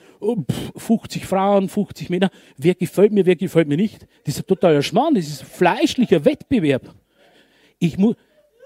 [0.76, 4.06] 50 Frauen, 50 Männer, wer gefällt mir, wer gefällt mir nicht.
[4.24, 6.94] Das ist ein totaler Schmarrn, das ist fleischlicher Wettbewerb.
[7.80, 8.14] Ich muss,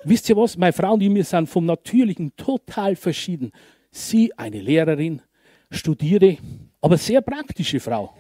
[0.05, 3.51] wisst ihr was, meine Frau und ich, wir sind vom Natürlichen total verschieden.
[3.91, 5.23] Sie, eine Lehrerin,
[5.71, 6.37] studiere,
[6.83, 8.13] aber sehr praktische Frau.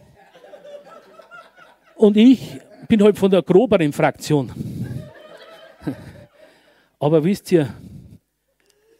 [1.96, 2.40] Und ich
[2.88, 4.50] bin halt von der groberen Fraktion.
[6.98, 7.68] Aber wisst ihr,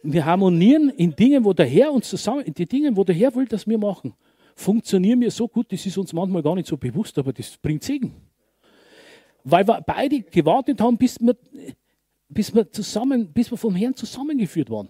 [0.03, 3.33] wir harmonieren in Dingen, wo der Herr uns zusammen, in die Dinge, wo der Herr
[3.35, 4.13] will, dass wir machen,
[4.55, 7.83] funktionieren wir so gut, das ist uns manchmal gar nicht so bewusst, aber das bringt
[7.83, 8.13] Segen.
[9.43, 11.35] Weil wir beide gewartet haben, bis wir,
[12.29, 14.89] bis wir zusammen, bis wir vom Herrn zusammengeführt waren.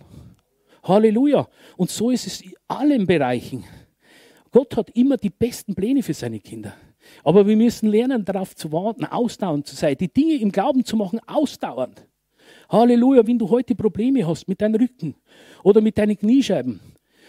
[0.84, 1.48] Halleluja.
[1.78, 3.64] Und so ist es in allen Bereichen.
[4.52, 6.74] Gott hat immer die besten Pläne für seine Kinder.
[7.24, 10.96] Aber wir müssen lernen, darauf zu warten, ausdauernd zu sein, die Dinge im Glauben zu
[10.96, 12.06] machen, ausdauernd.
[12.74, 15.14] Halleluja, wenn du heute Probleme hast mit deinem Rücken
[15.62, 16.80] oder mit deinen Kniescheiben,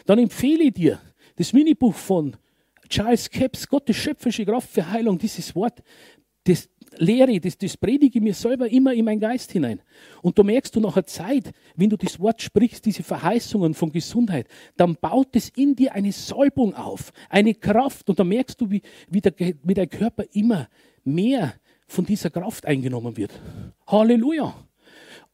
[0.07, 0.99] dann empfehle ich dir
[1.36, 2.34] das Minibuch von
[2.88, 5.82] Charles Capps, Gottes schöpferische Kraft für Heilung, dieses Wort,
[6.45, 9.82] das lehre, das, das predige mir selber immer in meinen Geist hinein.
[10.22, 13.92] Und da merkst du nach einer Zeit, wenn du das Wort sprichst, diese Verheißungen von
[13.92, 14.47] Gesundheit,
[14.78, 18.09] dann baut es in dir eine Salbung auf, eine Kraft.
[18.09, 18.80] Und da merkst du, wie,
[19.11, 20.68] wie, der, wie dein Körper immer
[21.05, 21.55] mehr
[21.86, 23.32] von dieser Kraft eingenommen wird.
[23.86, 24.55] Halleluja.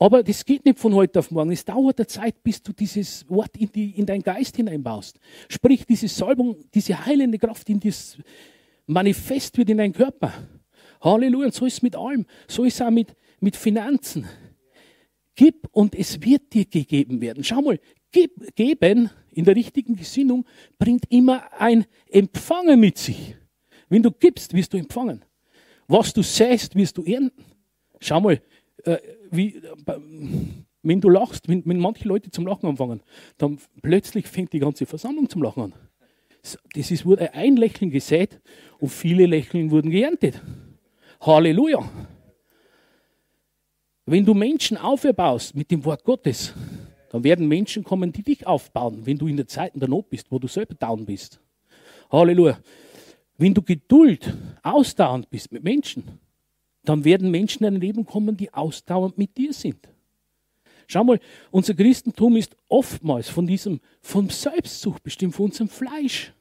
[0.02, 1.52] Aber das geht nicht von heute auf morgen.
[1.52, 5.20] Es dauert eine Zeit, bis du dieses Wort in, die, in deinen Geist hineinbaust.
[5.46, 8.16] Sprich, diese Salbung, diese heilende Kraft in das
[8.86, 10.32] manifest wird in deinen Körper.
[11.02, 11.46] Halleluja.
[11.46, 12.24] Und so ist es mit allem.
[12.48, 14.26] So ist es auch mit, mit Finanzen.
[15.34, 17.44] Gib und es wird dir gegeben werden.
[17.44, 17.78] Schau mal,
[18.10, 20.46] gib, geben in der richtigen Gesinnung
[20.78, 23.36] bringt immer ein Empfangen mit sich.
[23.90, 25.26] Wenn du gibst, wirst du empfangen.
[25.86, 27.44] Was du säst, wirst du ernten.
[28.00, 28.40] Schau mal,
[28.84, 28.96] äh,
[29.30, 30.00] wie, äh,
[30.82, 33.02] wenn du lachst, wenn, wenn manche Leute zum Lachen anfangen,
[33.38, 35.72] dann plötzlich fängt die ganze Versammlung zum Lachen an.
[36.74, 38.40] Das ist, wurde ein Lächeln gesät
[38.78, 40.40] und viele Lächeln wurden geerntet.
[41.20, 41.84] Halleluja.
[44.06, 46.54] Wenn du Menschen aufbaust mit dem Wort Gottes,
[47.10, 50.30] dann werden Menschen kommen, die dich aufbauen, wenn du in der Zeit der Not bist,
[50.30, 51.40] wo du selber down bist.
[52.10, 52.58] Halleluja.
[53.36, 56.20] Wenn du Geduld, ausdauernd bist mit Menschen,
[56.90, 59.88] dann werden Menschen in dein Leben kommen, die ausdauernd mit dir sind.
[60.88, 61.20] Schau mal,
[61.52, 66.32] unser Christentum ist oftmals von diesem, vom Selbstsucht bestimmt, von unserem Fleisch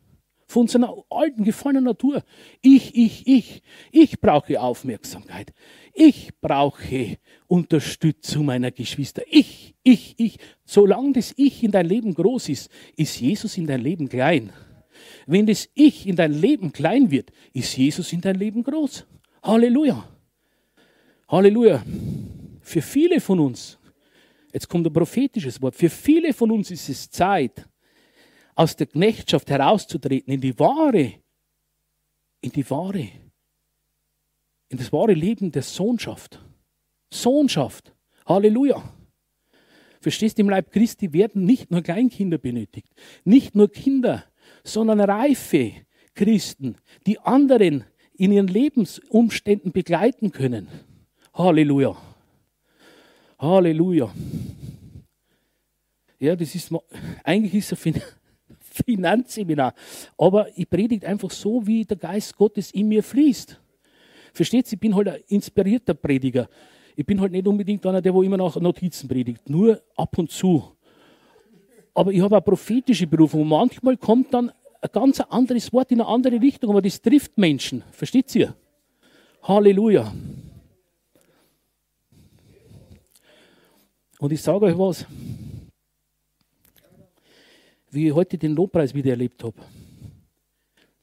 [0.49, 2.23] von unserer alten, gefallenen Natur.
[2.63, 3.61] Ich, ich, ich.
[3.91, 5.53] Ich brauche Aufmerksamkeit.
[5.93, 9.21] Ich brauche Unterstützung meiner Geschwister.
[9.29, 10.39] Ich, ich, ich.
[10.65, 14.51] Solange das Ich in dein Leben groß ist, ist Jesus in dein Leben klein.
[15.27, 19.05] Wenn das Ich in dein Leben klein wird, ist Jesus in dein Leben groß.
[19.43, 20.18] Halleluja.
[21.29, 21.83] Halleluja.
[22.61, 23.77] Für viele von uns,
[24.51, 27.67] jetzt kommt ein prophetisches Wort, für viele von uns ist es Zeit,
[28.55, 31.13] aus der Knechtschaft herauszutreten in die wahre,
[32.41, 33.09] in die wahre,
[34.69, 36.43] in das wahre Leben der Sohnschaft.
[37.11, 37.93] Sohnschaft.
[38.25, 38.83] Halleluja.
[40.01, 42.89] Verstehst du, im Leib Christi werden nicht nur Kleinkinder benötigt,
[43.23, 44.25] nicht nur Kinder,
[44.63, 45.73] sondern reife
[46.15, 46.75] Christen,
[47.05, 50.67] die anderen in ihren Lebensumständen begleiten können.
[51.33, 51.95] Halleluja.
[53.39, 54.09] Halleluja.
[56.19, 56.71] Ja, das ist,
[57.23, 57.77] eigentlich ist er,
[58.85, 59.73] Finanzseminar.
[60.17, 63.59] Aber ich predige einfach so, wie der Geist Gottes in mir fließt.
[64.33, 64.73] Versteht ihr?
[64.73, 66.49] Ich bin halt ein inspirierter Prediger.
[66.95, 69.49] Ich bin halt nicht unbedingt einer, der wo immer noch Notizen predigt.
[69.49, 70.63] Nur ab und zu.
[71.93, 73.41] Aber ich habe eine prophetische Berufung.
[73.41, 74.51] Und manchmal kommt dann
[74.81, 77.83] ein ganz anderes Wort in eine andere Richtung, aber das trifft Menschen.
[77.91, 78.53] Versteht ihr?
[79.43, 80.13] Halleluja.
[84.19, 85.05] Und ich sage euch was
[87.91, 89.57] wie ich heute den Lobpreis wieder erlebt habe,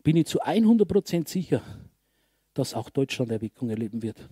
[0.03, 1.63] bin ich zu 100% sicher,
[2.55, 4.29] dass auch Deutschland Erweckung erleben wird.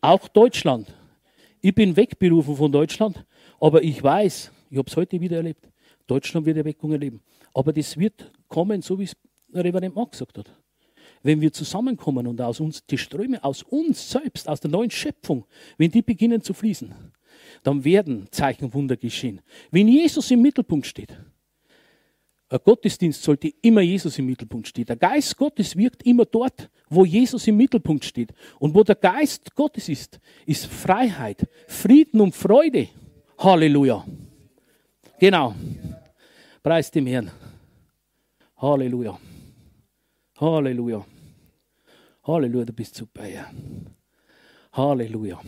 [0.00, 0.92] Auch Deutschland.
[1.60, 3.24] Ich bin wegberufen von Deutschland,
[3.60, 5.68] aber ich weiß, ich habe es heute wieder erlebt,
[6.06, 7.20] Deutschland wird Erweckung erleben.
[7.52, 9.16] Aber das wird kommen, so wie es
[9.52, 10.50] Reverend Mark gesagt hat.
[11.22, 15.44] Wenn wir zusammenkommen und aus uns, die Ströme aus uns selbst, aus der neuen Schöpfung,
[15.76, 16.94] wenn die beginnen zu fließen,
[17.62, 19.40] dann werden Zeichen und Wunder geschehen.
[19.70, 21.16] Wenn Jesus im Mittelpunkt steht,
[22.50, 24.84] ein Gottesdienst sollte immer Jesus im Mittelpunkt stehen.
[24.84, 28.34] Der Geist Gottes wirkt immer dort, wo Jesus im Mittelpunkt steht.
[28.58, 32.88] Und wo der Geist Gottes ist, ist Freiheit, Frieden und Freude.
[33.38, 34.04] Halleluja.
[35.20, 35.54] Genau.
[36.60, 37.30] Preis dem Herrn.
[38.56, 39.16] Halleluja.
[40.40, 41.06] Halleluja.
[42.24, 43.50] Halleluja, du bist super, Herr.
[44.72, 45.40] Halleluja.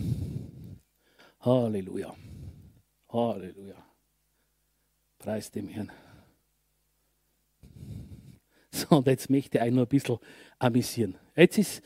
[1.45, 2.15] Halleluja.
[3.11, 3.75] Halleluja.
[5.19, 5.91] Preis dem Herrn.
[8.75, 10.17] So, und jetzt möchte ich euch noch ein bisschen
[10.57, 11.15] amüsieren.
[11.35, 11.83] Jetzt ist,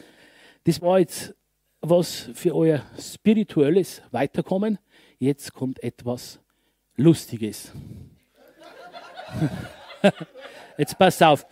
[0.64, 1.36] das war jetzt
[1.82, 4.80] was für euer spirituelles Weiterkommen.
[5.20, 6.40] Jetzt kommt etwas
[6.96, 7.74] Lustiges.
[10.78, 11.46] Jetzt passt auf.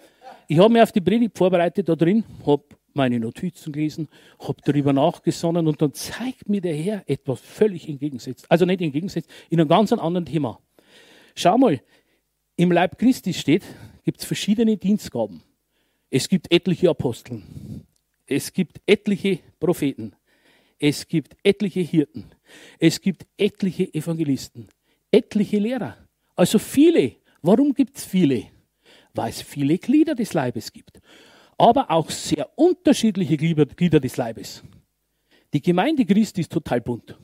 [0.47, 2.64] Ich habe mich auf die Predigt vorbereitet da drin, habe
[2.95, 4.07] meine Notizen gelesen,
[4.39, 8.45] habe darüber nachgesonnen und dann zeigt mir der Herr etwas völlig entgegensetzt.
[8.49, 10.59] Also nicht entgegensetzt, in einem ganz anderen Thema.
[11.35, 11.81] Schau mal,
[12.55, 13.63] im Leib Christi steht,
[14.03, 15.43] gibt es verschiedene Dienstgaben.
[16.09, 17.85] Es gibt etliche Aposteln.
[18.25, 20.15] Es gibt etliche Propheten.
[20.79, 22.31] Es gibt etliche Hirten.
[22.79, 24.69] Es gibt etliche Evangelisten.
[25.11, 25.97] Etliche Lehrer.
[26.35, 27.15] Also viele.
[27.41, 28.45] Warum gibt es viele?
[29.13, 31.01] Weil es viele Glieder des Leibes gibt.
[31.58, 34.64] Aber auch sehr unterschiedliche Glieder des Leibes.
[35.53, 37.18] Die Gemeinde Christi ist total bunt.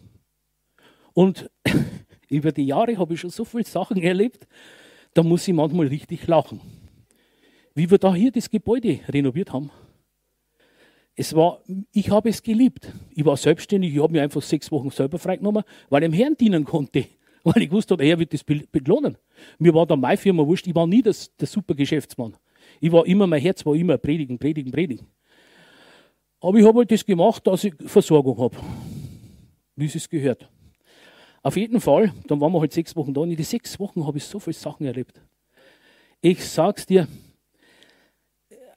[1.14, 1.50] Und
[2.30, 4.48] über die Jahre habe ich schon so viele Sachen erlebt,
[5.14, 6.62] da muss ich manchmal richtig lachen.
[7.74, 9.70] Wie wir da hier das Gebäude renoviert haben.
[11.16, 11.62] Es war,
[11.92, 12.92] ich habe es geliebt.
[13.14, 16.38] Ich war selbstständig, ich habe mir einfach sechs Wochen selber freigenommen, weil ich dem Herrn
[16.38, 17.06] dienen konnte.
[17.44, 19.18] Weil ich wusste, er wird das belohnen.
[19.58, 22.36] Mir war da meine Firma wurscht, ich war nie das, der super Geschäftsmann.
[22.80, 25.07] Ich war immer, mein Herz war immer predigen, predigen, predigen.
[26.39, 28.57] Aber ich habe halt das gemacht, dass ich Versorgung habe.
[29.76, 30.49] Wie es gehört.
[31.43, 34.05] Auf jeden Fall, dann waren wir halt sechs Wochen da und in den sechs Wochen
[34.05, 35.19] habe ich so viele Sachen erlebt.
[36.22, 37.07] Ich sag's dir,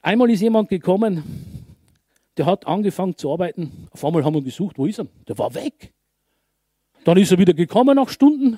[0.01, 1.23] einmal ist jemand gekommen,
[2.37, 3.87] der hat angefangen zu arbeiten.
[3.91, 5.07] Auf einmal haben wir gesucht, wo ist er?
[5.27, 5.93] Der war weg.
[7.03, 8.57] Dann ist er wieder gekommen nach Stunden.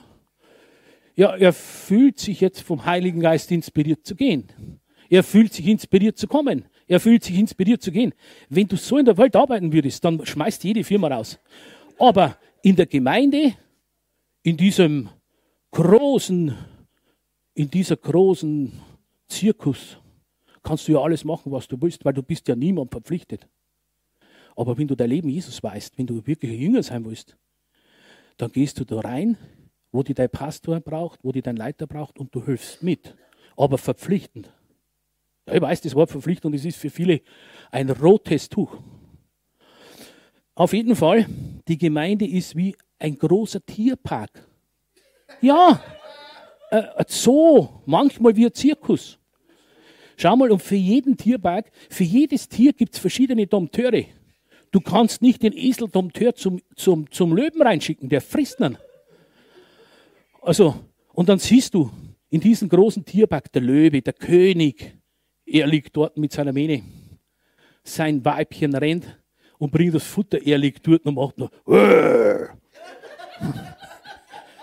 [1.15, 4.47] Ja, er fühlt sich jetzt vom Heiligen Geist inspiriert zu gehen.
[5.09, 6.65] Er fühlt sich inspiriert zu kommen.
[6.87, 8.13] Er fühlt sich inspiriert zu gehen.
[8.49, 11.39] Wenn du so in der Welt arbeiten würdest, dann schmeißt jede Firma raus.
[11.99, 13.53] Aber in der Gemeinde
[14.43, 15.09] in diesem
[15.71, 16.55] großen,
[17.53, 18.71] in dieser großen
[19.27, 19.97] Zirkus
[20.63, 23.47] kannst du ja alles machen, was du willst, weil du bist ja niemand verpflichtet.
[24.55, 27.37] Aber wenn du dein Leben Jesus weißt, wenn du wirklich ein Jünger sein willst,
[28.37, 29.37] dann gehst du da rein,
[29.91, 33.15] wo die dein Pastor braucht, wo die dein Leiter braucht und du hilfst mit.
[33.55, 34.51] Aber verpflichtend.
[35.47, 37.21] Ja, ich weiß, das Wort verpflichtend, das ist für viele
[37.71, 38.77] ein rotes Tuch.
[40.55, 41.25] Auf jeden Fall,
[41.67, 44.45] die Gemeinde ist wie ein großer Tierpark.
[45.41, 45.81] Ja,
[46.71, 49.17] äh, Zoo, manchmal wie ein Zirkus.
[50.17, 54.05] Schau mal, und für jeden Tierpark, für jedes Tier gibt es verschiedene Dompteure.
[54.71, 58.77] Du kannst nicht den Esel-Dompteur zum, zum, zum Löwen reinschicken, der frisst ihn.
[60.41, 60.75] Also,
[61.13, 61.91] und dann siehst du
[62.29, 64.96] in diesem großen Tierpark der Löwe, der König,
[65.47, 66.83] er liegt dort mit seiner Mähne.
[67.83, 69.17] Sein Weibchen rennt
[69.57, 71.49] und bringt das Futter, er liegt dort und macht noch.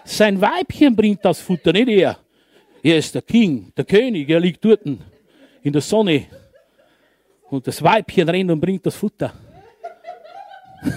[0.04, 2.18] Sein Weibchen bringt das Futter, nicht er.
[2.82, 6.26] Er ist der King, der König, er liegt dort in der Sonne.
[7.48, 9.32] Und das Weibchen rennt und bringt das Futter.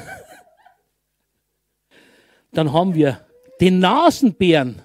[2.52, 3.26] Dann haben wir
[3.62, 4.82] den Nasenbären.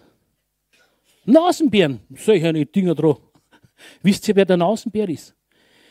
[1.25, 3.21] Nasenbären, solche Dinger drauf.
[4.03, 5.35] Wisst ihr, wer der Nasenbär ist?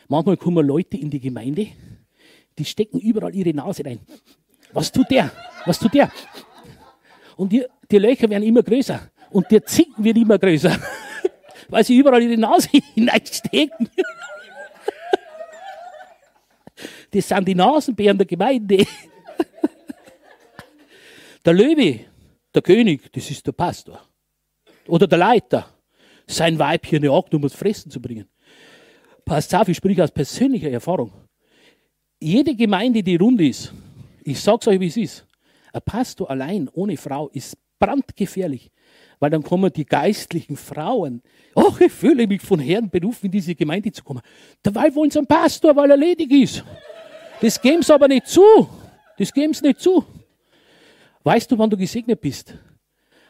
[0.08, 1.68] Manchmal kommen Leute in die Gemeinde,
[2.58, 4.00] die stecken überall ihre Nase rein.
[4.74, 5.32] Was tut der?
[5.66, 6.12] Was tut der?
[7.38, 9.10] Und die, die Löcher werden immer größer.
[9.32, 10.78] Und der Zinken wird immer größer.
[11.70, 13.90] Weil sie überall die Nase hineinstecken.
[17.12, 18.86] Das sind die Nasenbären der Gemeinde.
[21.44, 22.02] Der Löwe,
[22.54, 24.00] der König, das ist der Pastor.
[24.88, 25.66] Oder der Leiter.
[26.32, 28.26] Sein Weibchen jagt, um es fressen zu bringen.
[29.26, 31.12] Passt auf, ich spreche aus persönlicher Erfahrung.
[32.20, 33.74] Jede Gemeinde, die rund ist,
[34.24, 35.28] ich sag's euch, wie es ist.
[35.74, 38.72] Ein Pastor allein ohne Frau ist brandgefährlich,
[39.20, 41.22] weil dann kommen die geistlichen Frauen.
[41.56, 44.22] Ach, ich fühle mich von Herrn berufen, in diese Gemeinde zu kommen.
[44.64, 46.64] Dabei wollen sie einen Pastor, weil er ledig ist.
[47.42, 48.70] Das geben sie aber nicht zu.
[49.18, 50.06] Das geben sie nicht zu.
[51.24, 52.56] Weißt du, wann du gesegnet bist?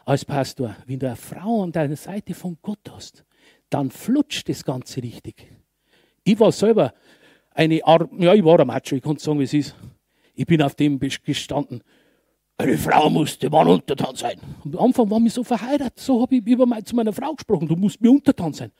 [0.04, 3.24] Als Pastor, wenn du eine Frau an deiner Seite von Gott hast,
[3.70, 5.52] dann flutscht das Ganze richtig.
[6.24, 6.92] Ich war selber
[7.50, 9.74] eine Art, ja, ich war ein Macho, ich kann sagen, wie es ist.
[10.34, 11.82] Ich bin auf dem gestanden.
[12.58, 14.38] Eine Frau muss dem Mann untertan sein.
[14.64, 17.68] Am Anfang war ich so verheiratet, so habe ich über mein, zu meiner Frau gesprochen,
[17.68, 18.72] du musst mir untertan sein.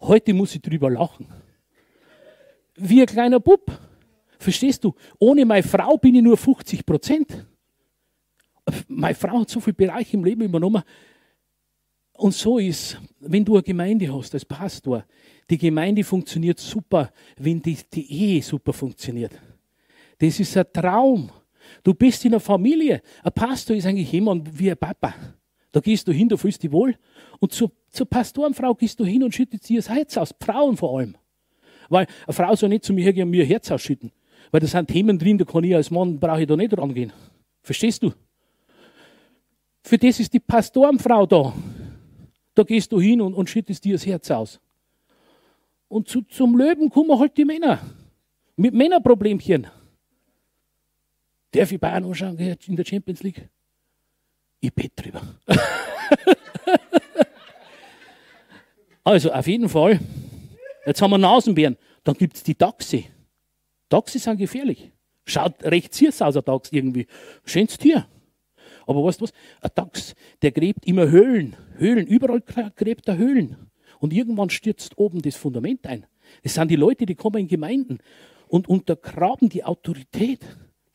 [0.00, 1.26] Heute muss ich drüber lachen.
[2.76, 3.70] Wie ein kleiner Bub.
[4.38, 4.94] Verstehst du?
[5.18, 7.46] Ohne meine Frau bin ich nur 50 Prozent.
[8.88, 10.82] Meine Frau hat so viele Bereiche im Leben übernommen.
[12.14, 15.04] Und so ist, wenn du eine Gemeinde hast als Pastor,
[15.48, 19.32] die Gemeinde funktioniert super, wenn die, die Ehe super funktioniert.
[20.18, 21.30] Das ist ein Traum.
[21.82, 23.02] Du bist in einer Familie.
[23.22, 25.14] Ein Pastor ist eigentlich jemand wie ein Papa.
[25.72, 26.96] Da gehst du hin, du fühlst dich wohl.
[27.38, 30.34] Und zur, zur Pastorenfrau gehst du hin und schüttest ihr das Herz aus.
[30.40, 31.16] Frauen vor allem.
[31.90, 34.10] Weil eine Frau soll nicht zu mir hergehen und mir ihr Herz ausschütten.
[34.50, 37.12] Weil da sind Themen drin, da kann ich als Mann, brauche ich da nicht rangehen.
[37.62, 38.12] Verstehst du?
[39.86, 41.54] Für das ist die Pastorenfrau da.
[42.56, 44.60] Da gehst du hin und, und schüttest dir das Herz aus.
[45.86, 47.78] Und zu, zum Löwen kommen halt die Männer.
[48.56, 49.68] Mit Männerproblemchen.
[51.52, 53.48] Darf ich Bayern anschauen in der Champions League?
[54.58, 55.22] Ich bete drüber.
[59.04, 60.00] also, auf jeden Fall.
[60.84, 61.76] Jetzt haben wir Nasenbären.
[62.02, 63.04] Dann gibt es die Dachse.
[63.88, 64.90] Dachse sind gefährlich.
[65.26, 67.06] Schaut recht süß aus, ein Dachs irgendwie.
[67.44, 68.08] Schönes Tier.
[68.86, 69.32] Aber weißt du was?
[69.60, 71.56] Ein Dachs, der gräbt immer Höhlen.
[71.76, 72.06] Höhlen.
[72.06, 73.56] Überall gräbt er Höhlen.
[73.98, 76.06] Und irgendwann stürzt oben das Fundament ein.
[76.42, 77.98] Das sind die Leute, die kommen in Gemeinden
[78.48, 80.40] und untergraben die Autorität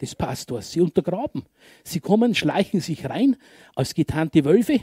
[0.02, 0.72] des Pastors.
[0.72, 1.44] Sie untergraben.
[1.84, 3.38] Sie kommen, schleichen sich rein
[3.76, 4.80] als getarnte Wölfe,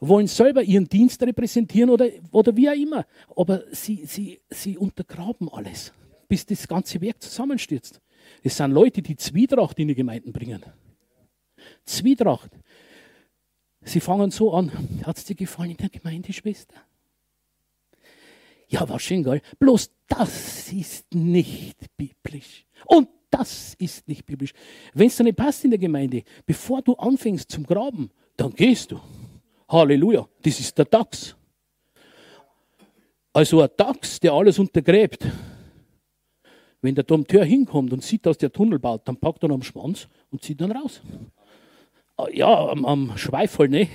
[0.00, 3.06] wollen selber ihren Dienst repräsentieren oder, oder wie auch immer.
[3.36, 5.92] Aber sie, sie, sie untergraben alles,
[6.28, 8.00] bis das ganze Werk zusammenstürzt.
[8.42, 10.62] Es sind Leute, die Zwietracht in die Gemeinden bringen.
[11.84, 12.50] Zwietracht.
[13.82, 14.70] Sie fangen so an.
[15.04, 16.76] Hat es dir gefallen in der Gemeinde, Schwester?
[18.68, 19.40] Ja, war schön, geil.
[19.58, 22.66] Bloß das ist nicht biblisch.
[22.84, 24.52] Und das ist nicht biblisch.
[24.94, 28.92] Wenn es dir nicht passt in der Gemeinde, bevor du anfängst zum Graben, dann gehst
[28.92, 29.00] du.
[29.68, 30.28] Halleluja.
[30.42, 31.34] Das ist der Dachs.
[33.32, 35.26] Also ein Dachs, der alles untergräbt.
[36.80, 40.08] Wenn der Domteur hinkommt und sieht, dass der Tunnel baut, dann packt er am Schwanz
[40.30, 41.02] und zieht dann raus.
[42.18, 43.88] Ah, ja, am, am Schweifel, ne?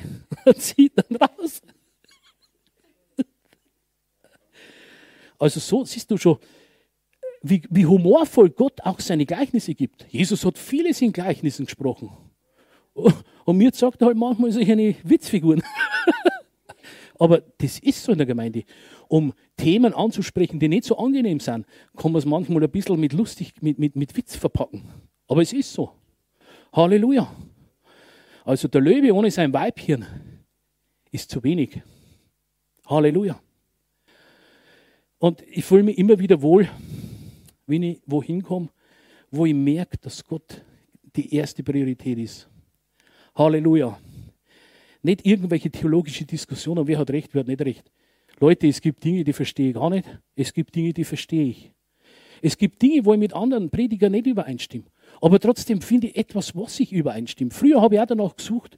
[0.56, 1.62] Zieht dann raus.
[5.38, 6.38] Also so siehst du schon,
[7.42, 10.08] wie, wie humorvoll Gott auch seine Gleichnisse gibt.
[10.10, 12.12] Jesus hat vieles in Gleichnissen gesprochen.
[12.94, 15.62] Und mir sagt er halt manchmal solche Witzfiguren.
[17.20, 18.64] Aber das ist so in der Gemeinde.
[19.10, 21.66] Um Themen anzusprechen, die nicht so angenehm sind,
[21.98, 24.90] kann man es manchmal ein bisschen mit lustig, mit, mit, mit Witz verpacken.
[25.28, 25.92] Aber es ist so.
[26.72, 27.30] Halleluja.
[28.46, 30.06] Also der Löwe ohne sein Weibchen
[31.12, 31.82] ist zu wenig.
[32.86, 33.42] Halleluja.
[35.20, 36.68] Und ich fühle mich immer wieder wohl,
[37.66, 38.70] wenn ich wohin komme,
[39.32, 40.62] wo ich merke, dass Gott
[41.16, 42.50] die erste Priorität ist.
[43.36, 43.98] Halleluja.
[45.02, 47.90] Nicht irgendwelche theologische Diskussionen, wer hat recht, wer hat nicht recht.
[48.40, 50.08] Leute, es gibt Dinge, die verstehe ich gar nicht.
[50.36, 51.72] Es gibt Dinge, die verstehe ich.
[52.42, 54.86] Es gibt Dinge, wo ich mit anderen Predigern nicht übereinstimme.
[55.24, 57.50] Aber trotzdem finde ich etwas, was ich übereinstimme.
[57.50, 58.78] Früher habe ich auch danach gesucht,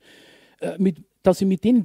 [0.59, 1.83] äh, mit, dass ich mit denen,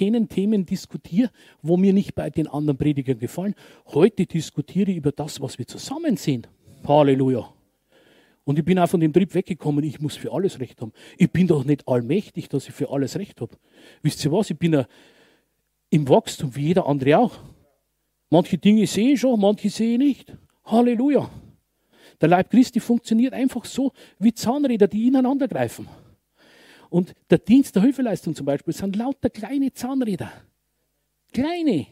[0.00, 1.30] denen Themen diskutiere,
[1.60, 3.54] wo mir nicht bei den anderen Predigern gefallen.
[3.88, 6.46] Heute diskutiere ich über das, was wir zusammen sehen.
[6.88, 7.52] Halleluja.
[8.44, 10.94] Und ich bin auch von dem Trieb weggekommen, ich muss für alles Recht haben.
[11.18, 13.54] Ich bin doch nicht allmächtig, dass ich für alles Recht habe.
[14.00, 14.48] Wisst ihr was?
[14.48, 14.86] Ich bin
[15.90, 17.34] im Wachstum wie jeder andere auch.
[18.30, 20.36] Manche Dinge sehe ich schon, manche sehe ich nicht.
[20.64, 21.28] Halleluja.
[22.20, 25.88] Der Leib Christi funktioniert einfach so wie Zahnräder, die ineinander greifen.
[26.90, 30.30] Und der Dienst der Hilfeleistung zum Beispiel sind lauter kleine Zahnräder.
[31.32, 31.86] Kleine.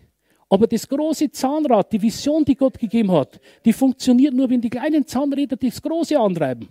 [0.50, 4.68] Aber das große Zahnrad, die Vision, die Gott gegeben hat, die funktioniert nur, wenn die
[4.68, 6.68] kleinen Zahnräder das große antreiben.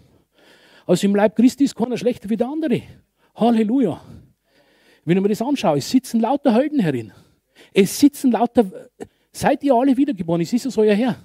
[0.86, 2.82] Also im Leib Christi ist keiner schlechter wie der andere.
[3.36, 4.02] Halleluja.
[5.06, 7.12] Wenn ich mir das anschaue, es sitzen lauter Helden herin.
[7.74, 8.66] Es sitzen lauter,
[9.32, 10.42] seid ihr alle wiedergeboren?
[10.42, 11.16] Ist Jesus euer Herr?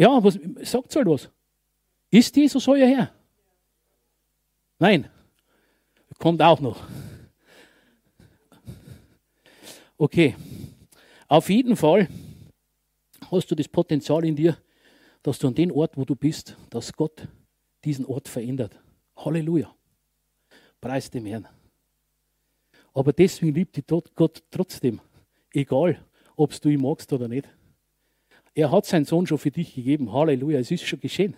[0.00, 1.28] Ja, was sagt halt was?
[2.10, 3.12] Ist Jesus euer Herr?
[4.78, 5.10] Nein.
[6.18, 6.88] Kommt auch noch.
[9.98, 10.34] Okay.
[11.28, 12.08] Auf jeden Fall
[13.30, 14.56] hast du das Potenzial in dir,
[15.22, 17.28] dass du an den Ort, wo du bist, dass Gott
[17.84, 18.80] diesen Ort verändert.
[19.18, 19.70] Halleluja.
[20.80, 21.46] Preis dem Herrn.
[22.94, 25.02] Aber deswegen liebt dich Gott trotzdem,
[25.52, 26.02] egal
[26.36, 27.50] ob du ihn magst oder nicht.
[28.54, 30.12] Er hat seinen Sohn schon für dich gegeben.
[30.12, 31.36] Halleluja, es ist schon geschehen.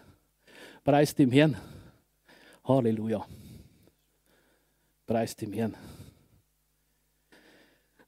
[0.84, 1.56] Preis dem Herrn.
[2.64, 3.24] Halleluja.
[5.06, 5.74] Preis dem Herrn.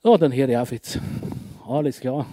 [0.02, 0.98] Oh, dann höre ich auf jetzt.
[1.66, 2.26] alles klar.